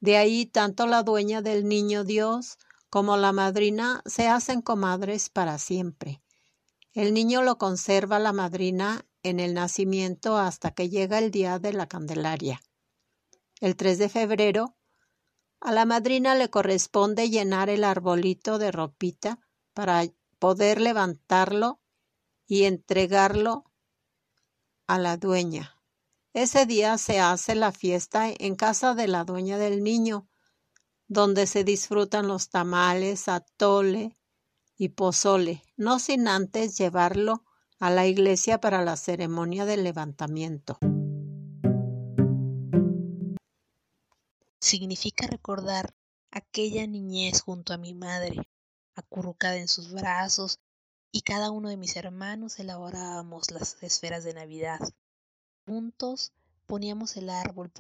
De 0.01 0.17
ahí 0.17 0.47
tanto 0.47 0.87
la 0.87 1.03
dueña 1.03 1.43
del 1.43 1.69
niño 1.69 2.05
Dios 2.05 2.59
como 2.91 3.17
la 3.17 3.33
madrina 3.33 4.03
se 4.05 4.29
hacen 4.29 4.63
comadres 4.63 5.29
para 5.29 5.59
siempre. 5.59 6.23
El 6.93 7.15
niño 7.15 7.43
lo 7.43 7.59
conserva 7.59 8.19
la 8.19 8.33
madrina 8.33 9.05
en 9.23 9.41
el 9.41 9.55
nacimiento 9.55 10.37
hasta 10.37 10.73
que 10.73 10.89
llega 10.91 11.19
el 11.19 11.31
día 11.31 11.59
de 11.59 11.73
la 11.73 11.89
Candelaria. 11.89 12.61
El 13.61 13.77
3 13.77 13.99
de 13.99 14.09
febrero 14.09 14.77
a 15.65 15.73
la 15.73 15.87
madrina 15.87 16.35
le 16.35 16.51
corresponde 16.51 17.31
llenar 17.31 17.71
el 17.71 17.85
arbolito 17.85 18.59
de 18.59 18.71
ropita 18.71 19.41
para 19.73 20.05
poder 20.39 20.79
levantarlo 20.79 21.81
y 22.47 22.65
entregarlo 22.65 23.65
a 24.87 24.99
la 24.99 25.17
dueña. 25.17 25.81
Ese 26.35 26.67
día 26.67 26.99
se 26.99 27.19
hace 27.19 27.55
la 27.55 27.73
fiesta 27.73 28.29
en 28.29 28.57
casa 28.57 28.95
de 28.95 29.09
la 29.09 29.25
dueña 29.25 29.57
del 29.57 29.83
niño, 29.83 30.29
donde 31.09 31.47
se 31.47 31.65
disfrutan 31.65 32.29
los 32.29 32.51
tamales, 32.51 33.27
atole 33.29 34.19
y 34.77 34.91
pozole, 34.91 35.63
no 35.79 35.99
sin 35.99 36.29
antes 36.29 36.77
llevarlo 36.77 37.43
a 37.79 37.89
la 37.89 38.07
iglesia 38.07 38.61
para 38.61 38.85
la 38.85 38.97
ceremonia 38.97 39.65
del 39.65 39.83
levantamiento. 39.83 40.79
Significa 44.65 45.27
recordar 45.27 45.95
aquella 46.31 46.87
niñez 46.87 47.43
junto 47.43 47.75
a 47.75 47.77
mi 47.77 47.93
madre, 47.93 48.49
acurrucada 48.95 49.57
en 49.57 49.69
sus 49.69 49.93
brazos, 49.93 50.59
y 51.13 51.21
cada 51.21 51.51
uno 51.51 51.69
de 51.69 51.77
mis 51.77 51.97
hermanos 51.97 52.59
elaborábamos 52.59 53.51
las 53.51 53.83
esferas 53.83 54.25
de 54.25 54.33
Navidad. 54.33 54.81
Juntos 55.67 56.33
poníamos 56.65 57.15
el 57.19 57.29
árbol, 57.29 57.71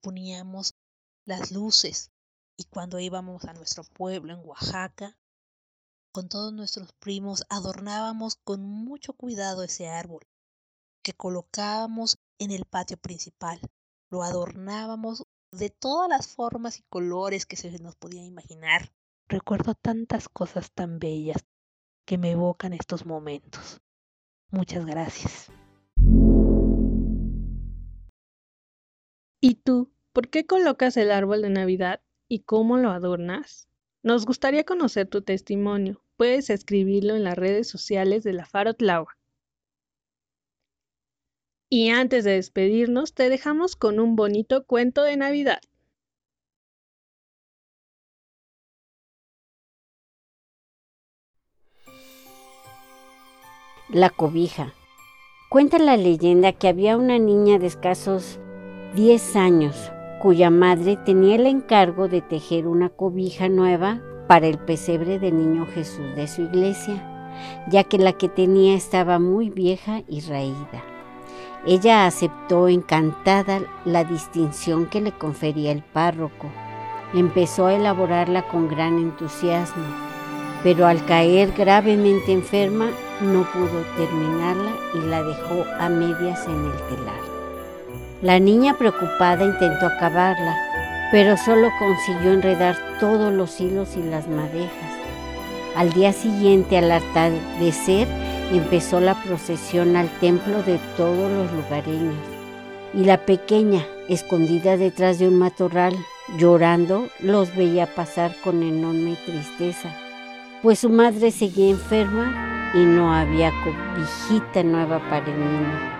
poníamos 0.00 0.76
las 1.24 1.50
luces, 1.50 2.12
y 2.56 2.66
cuando 2.66 3.00
íbamos 3.00 3.44
a 3.46 3.52
nuestro 3.52 3.82
pueblo 3.82 4.32
en 4.32 4.46
Oaxaca, 4.46 5.18
con 6.12 6.28
todos 6.28 6.52
nuestros 6.52 6.92
primos 6.92 7.46
adornábamos 7.48 8.36
con 8.44 8.62
mucho 8.62 9.12
cuidado 9.12 9.64
ese 9.64 9.88
árbol 9.88 10.24
que 11.02 11.14
colocábamos 11.14 12.16
en 12.38 12.52
el 12.52 12.64
patio 12.64 12.96
principal. 12.96 13.60
Lo 14.08 14.22
adornábamos 14.22 15.24
de 15.52 15.70
todas 15.70 16.08
las 16.08 16.28
formas 16.28 16.78
y 16.78 16.82
colores 16.82 17.46
que 17.46 17.56
se 17.56 17.78
nos 17.78 17.96
podía 17.96 18.24
imaginar. 18.24 18.92
Recuerdo 19.28 19.74
tantas 19.74 20.28
cosas 20.28 20.72
tan 20.72 20.98
bellas 20.98 21.44
que 22.04 22.18
me 22.18 22.32
evocan 22.32 22.72
estos 22.72 23.06
momentos. 23.06 23.80
Muchas 24.50 24.86
gracias. 24.86 25.50
¿Y 29.40 29.54
tú, 29.56 29.92
por 30.12 30.28
qué 30.28 30.46
colocas 30.46 30.96
el 30.96 31.12
árbol 31.12 31.42
de 31.42 31.50
Navidad 31.50 32.00
y 32.28 32.40
cómo 32.40 32.76
lo 32.76 32.90
adornas? 32.90 33.68
Nos 34.02 34.26
gustaría 34.26 34.64
conocer 34.64 35.08
tu 35.08 35.22
testimonio. 35.22 36.02
Puedes 36.16 36.50
escribirlo 36.50 37.14
en 37.14 37.24
las 37.24 37.36
redes 37.36 37.68
sociales 37.68 38.24
de 38.24 38.32
la 38.32 38.46
Farot 38.46 38.80
Y 41.70 41.90
antes 41.90 42.24
de 42.24 42.32
despedirnos, 42.32 43.12
te 43.12 43.28
dejamos 43.28 43.76
con 43.76 44.00
un 44.00 44.16
bonito 44.16 44.64
cuento 44.64 45.02
de 45.02 45.16
Navidad. 45.16 45.60
La 53.90 54.10
cobija. 54.10 54.74
Cuenta 55.50 55.78
la 55.78 55.96
leyenda 55.96 56.52
que 56.52 56.68
había 56.68 56.96
una 56.96 57.18
niña 57.18 57.58
de 57.58 57.66
escasos 57.66 58.38
10 58.94 59.36
años 59.36 59.92
cuya 60.20 60.50
madre 60.50 60.96
tenía 60.96 61.36
el 61.36 61.46
encargo 61.46 62.08
de 62.08 62.20
tejer 62.20 62.66
una 62.66 62.88
cobija 62.88 63.48
nueva 63.48 64.02
para 64.26 64.46
el 64.46 64.58
pesebre 64.58 65.18
del 65.18 65.36
niño 65.38 65.66
Jesús 65.66 66.14
de 66.16 66.26
su 66.26 66.42
iglesia, 66.42 67.64
ya 67.70 67.84
que 67.84 67.98
la 67.98 68.12
que 68.12 68.28
tenía 68.28 68.74
estaba 68.74 69.18
muy 69.18 69.48
vieja 69.48 70.02
y 70.08 70.20
raída. 70.20 70.82
Ella 71.66 72.06
aceptó 72.06 72.68
encantada 72.68 73.60
la 73.84 74.04
distinción 74.04 74.86
que 74.86 75.00
le 75.00 75.12
confería 75.12 75.72
el 75.72 75.82
párroco. 75.82 76.46
Empezó 77.14 77.66
a 77.66 77.74
elaborarla 77.74 78.42
con 78.48 78.68
gran 78.68 78.98
entusiasmo, 78.98 79.84
pero 80.62 80.86
al 80.86 81.04
caer 81.04 81.52
gravemente 81.52 82.32
enferma 82.32 82.90
no 83.20 83.42
pudo 83.52 83.82
terminarla 83.96 84.70
y 84.94 84.98
la 85.08 85.22
dejó 85.22 85.64
a 85.80 85.88
medias 85.88 86.46
en 86.46 86.64
el 86.64 86.96
telar. 86.96 87.20
La 88.22 88.38
niña 88.38 88.74
preocupada 88.74 89.44
intentó 89.44 89.86
acabarla, 89.86 90.56
pero 91.10 91.36
solo 91.36 91.68
consiguió 91.78 92.32
enredar 92.32 92.76
todos 93.00 93.32
los 93.32 93.60
hilos 93.60 93.96
y 93.96 94.02
las 94.02 94.28
madejas. 94.28 94.98
Al 95.76 95.92
día 95.92 96.12
siguiente, 96.12 96.78
al 96.78 96.90
atardecer, 96.90 98.08
empezó 98.50 99.00
la 99.00 99.14
procesión 99.22 99.96
al 99.96 100.08
templo 100.20 100.62
de 100.62 100.78
todos 100.96 101.30
los 101.30 101.52
lugareños. 101.52 102.16
Y 102.94 103.04
la 103.04 103.18
pequeña, 103.26 103.84
escondida 104.08 104.76
detrás 104.76 105.18
de 105.18 105.28
un 105.28 105.38
matorral, 105.38 105.94
llorando, 106.38 107.08
los 107.20 107.54
veía 107.54 107.86
pasar 107.94 108.34
con 108.42 108.62
enorme 108.62 109.16
tristeza, 109.26 109.94
pues 110.62 110.80
su 110.80 110.90
madre 110.90 111.30
seguía 111.30 111.70
enferma 111.70 112.72
y 112.74 112.78
no 112.78 113.12
había 113.14 113.52
cobijita 113.62 114.62
nueva 114.62 114.98
para 115.08 115.26
el 115.26 115.38
niño. 115.38 115.98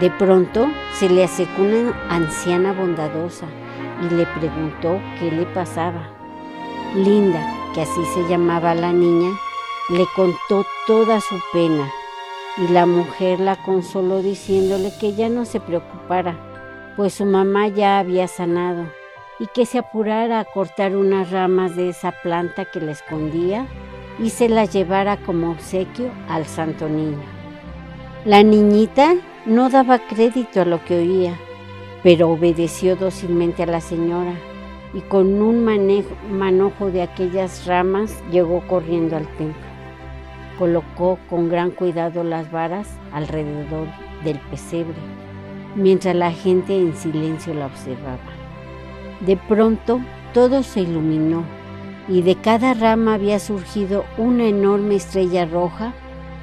De 0.00 0.10
pronto 0.10 0.66
se 0.98 1.08
le 1.08 1.24
acercó 1.24 1.62
una 1.62 1.92
anciana 2.10 2.72
bondadosa 2.72 3.46
y 4.02 4.12
le 4.14 4.26
preguntó 4.26 5.00
qué 5.18 5.30
le 5.30 5.46
pasaba. 5.46 6.08
Linda, 6.96 7.40
que 7.74 7.82
así 7.82 8.00
se 8.14 8.28
llamaba 8.28 8.74
la 8.74 8.92
niña, 8.92 9.30
le 9.90 10.06
contó 10.16 10.64
toda 10.86 11.20
su 11.20 11.36
pena 11.52 11.90
y 12.56 12.68
la 12.68 12.86
mujer 12.86 13.38
la 13.38 13.56
consoló 13.56 14.22
diciéndole 14.22 14.90
que 14.98 15.14
ya 15.14 15.28
no 15.28 15.44
se 15.44 15.60
preocupara, 15.60 16.94
pues 16.96 17.14
su 17.14 17.26
mamá 17.26 17.68
ya 17.68 17.98
había 17.98 18.26
sanado 18.26 18.86
y 19.38 19.46
que 19.48 19.66
se 19.66 19.78
apurara 19.78 20.40
a 20.40 20.44
cortar 20.46 20.96
unas 20.96 21.30
ramas 21.30 21.76
de 21.76 21.90
esa 21.90 22.12
planta 22.22 22.64
que 22.64 22.80
la 22.80 22.92
escondía 22.92 23.66
y 24.18 24.30
se 24.30 24.48
las 24.48 24.72
llevara 24.72 25.18
como 25.18 25.50
obsequio 25.50 26.10
al 26.28 26.46
santo 26.46 26.88
niño. 26.88 27.22
La 28.24 28.42
niñita 28.42 29.16
no 29.44 29.68
daba 29.68 29.98
crédito 29.98 30.62
a 30.62 30.64
lo 30.64 30.82
que 30.84 30.96
oía, 30.96 31.38
pero 32.02 32.30
obedeció 32.30 32.96
dócilmente 32.96 33.64
a 33.64 33.66
la 33.66 33.82
señora 33.82 34.32
y 34.94 35.00
con 35.00 35.42
un 35.42 35.62
manojo 36.30 36.90
de 36.90 37.02
aquellas 37.02 37.66
ramas 37.66 38.22
llegó 38.30 38.66
corriendo 38.66 39.16
al 39.16 39.26
templo. 39.36 39.73
Colocó 40.58 41.18
con 41.28 41.48
gran 41.48 41.70
cuidado 41.72 42.22
las 42.22 42.50
varas 42.52 42.88
alrededor 43.12 43.88
del 44.22 44.38
pesebre, 44.38 44.94
mientras 45.74 46.14
la 46.14 46.30
gente 46.30 46.76
en 46.76 46.94
silencio 46.94 47.54
la 47.54 47.66
observaba. 47.66 48.18
De 49.20 49.36
pronto 49.36 50.00
todo 50.32 50.62
se 50.62 50.82
iluminó 50.82 51.42
y 52.08 52.22
de 52.22 52.36
cada 52.36 52.74
rama 52.74 53.14
había 53.14 53.38
surgido 53.38 54.04
una 54.16 54.44
enorme 54.44 54.94
estrella 54.96 55.44
roja 55.44 55.92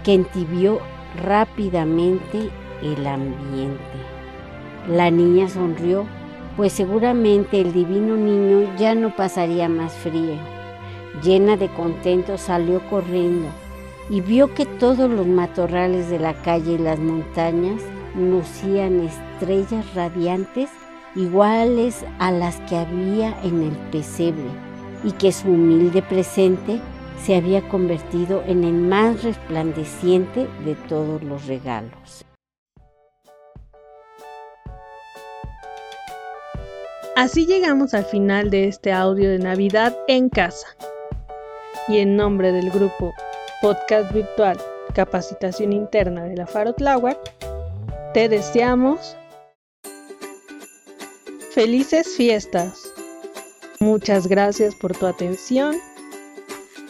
que 0.04 0.14
entibió 0.14 0.80
rápidamente 1.24 2.50
el 2.82 3.08
ambiente. 3.08 3.82
La 4.90 5.12
niña 5.12 5.48
sonrió, 5.48 6.06
pues 6.58 6.74
seguramente 6.74 7.62
el 7.62 7.72
divino 7.72 8.18
niño 8.18 8.76
ya 8.78 8.96
no 8.96 9.16
pasaría 9.16 9.70
más 9.70 9.94
frío. 9.94 10.36
Llena 11.24 11.56
de 11.56 11.70
contento 11.70 12.38
salió 12.38 12.82
corriendo 12.90 13.48
y 14.10 14.22
vio 14.22 14.54
que 14.54 14.66
todos 14.66 15.10
los 15.10 15.28
matorrales 15.28 16.10
de 16.10 16.20
la 16.20 16.34
calle 16.42 16.74
y 16.74 16.78
las 16.78 17.00
montañas 17.00 17.82
lucían 18.16 19.02
estrellas 19.02 19.94
radiantes 19.94 20.70
iguales 21.16 22.06
a 22.20 22.32
las 22.32 22.58
que 22.62 22.78
había 22.78 23.38
en 23.44 23.64
el 23.64 23.76
pesebre 23.92 24.50
y 25.04 25.12
que 25.14 25.32
su 25.32 25.50
humilde 25.50 26.02
presente 26.02 26.80
se 27.24 27.36
había 27.36 27.68
convertido 27.70 28.44
en 28.48 28.64
el 28.64 28.74
más 28.74 29.24
resplandeciente 29.24 30.48
de 30.66 30.76
todos 30.88 31.22
los 31.24 31.46
regalos. 31.46 32.26
Así 37.16 37.46
llegamos 37.46 37.94
al 37.94 38.06
final 38.06 38.50
de 38.50 38.68
este 38.68 38.92
audio 38.92 39.30
de 39.30 39.38
Navidad 39.38 39.96
en 40.08 40.30
casa. 40.30 40.68
Y 41.88 42.00
en 42.00 42.16
nombre 42.16 42.52
del 42.52 42.72
grupo 42.72 43.14
Podcast 43.62 44.12
Virtual 44.12 44.60
Capacitación 44.96 45.72
Interna 45.72 46.24
de 46.24 46.36
la 46.36 46.48
Faro 46.48 46.74
te 48.14 48.28
deseamos 48.28 49.16
felices 51.52 52.16
fiestas. 52.18 52.92
Muchas 53.80 54.28
gracias 54.28 54.74
por 54.74 54.98
tu 54.98 55.06
atención. 55.06 55.78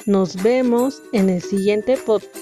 Nos 0.05 0.41
vemos 0.41 1.01
en 1.11 1.29
el 1.29 1.41
siguiente 1.41 1.97
podcast. 1.97 2.40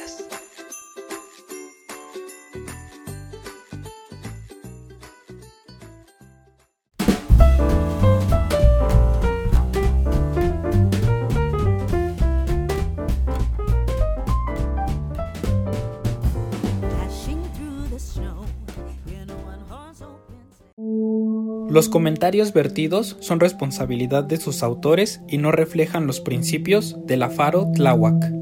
Los 21.80 21.88
comentarios 21.88 22.52
vertidos 22.52 23.16
son 23.22 23.40
responsabilidad 23.40 24.26
de 24.26 24.36
sus 24.36 24.64
autores 24.64 25.22
y 25.30 25.38
no 25.38 25.54
reflejan 25.54 26.08
los 26.08 26.20
principios 26.20 26.98
de 27.06 27.16
la 27.16 27.30
Faro 27.30 27.72
Tláhuac. 27.74 28.34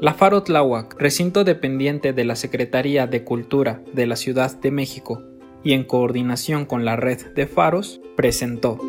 La 0.00 0.12
Faro 0.14 0.42
Tláhuac, 0.42 1.00
recinto 1.00 1.44
dependiente 1.44 2.12
de 2.12 2.24
la 2.24 2.34
Secretaría 2.34 3.06
de 3.06 3.22
Cultura 3.22 3.80
de 3.92 4.06
la 4.06 4.16
Ciudad 4.16 4.60
de 4.60 4.72
México 4.72 5.22
y 5.62 5.74
en 5.74 5.84
coordinación 5.84 6.64
con 6.64 6.84
la 6.84 6.96
red 6.96 7.32
de 7.36 7.46
faros, 7.46 8.00
presentó 8.16 8.80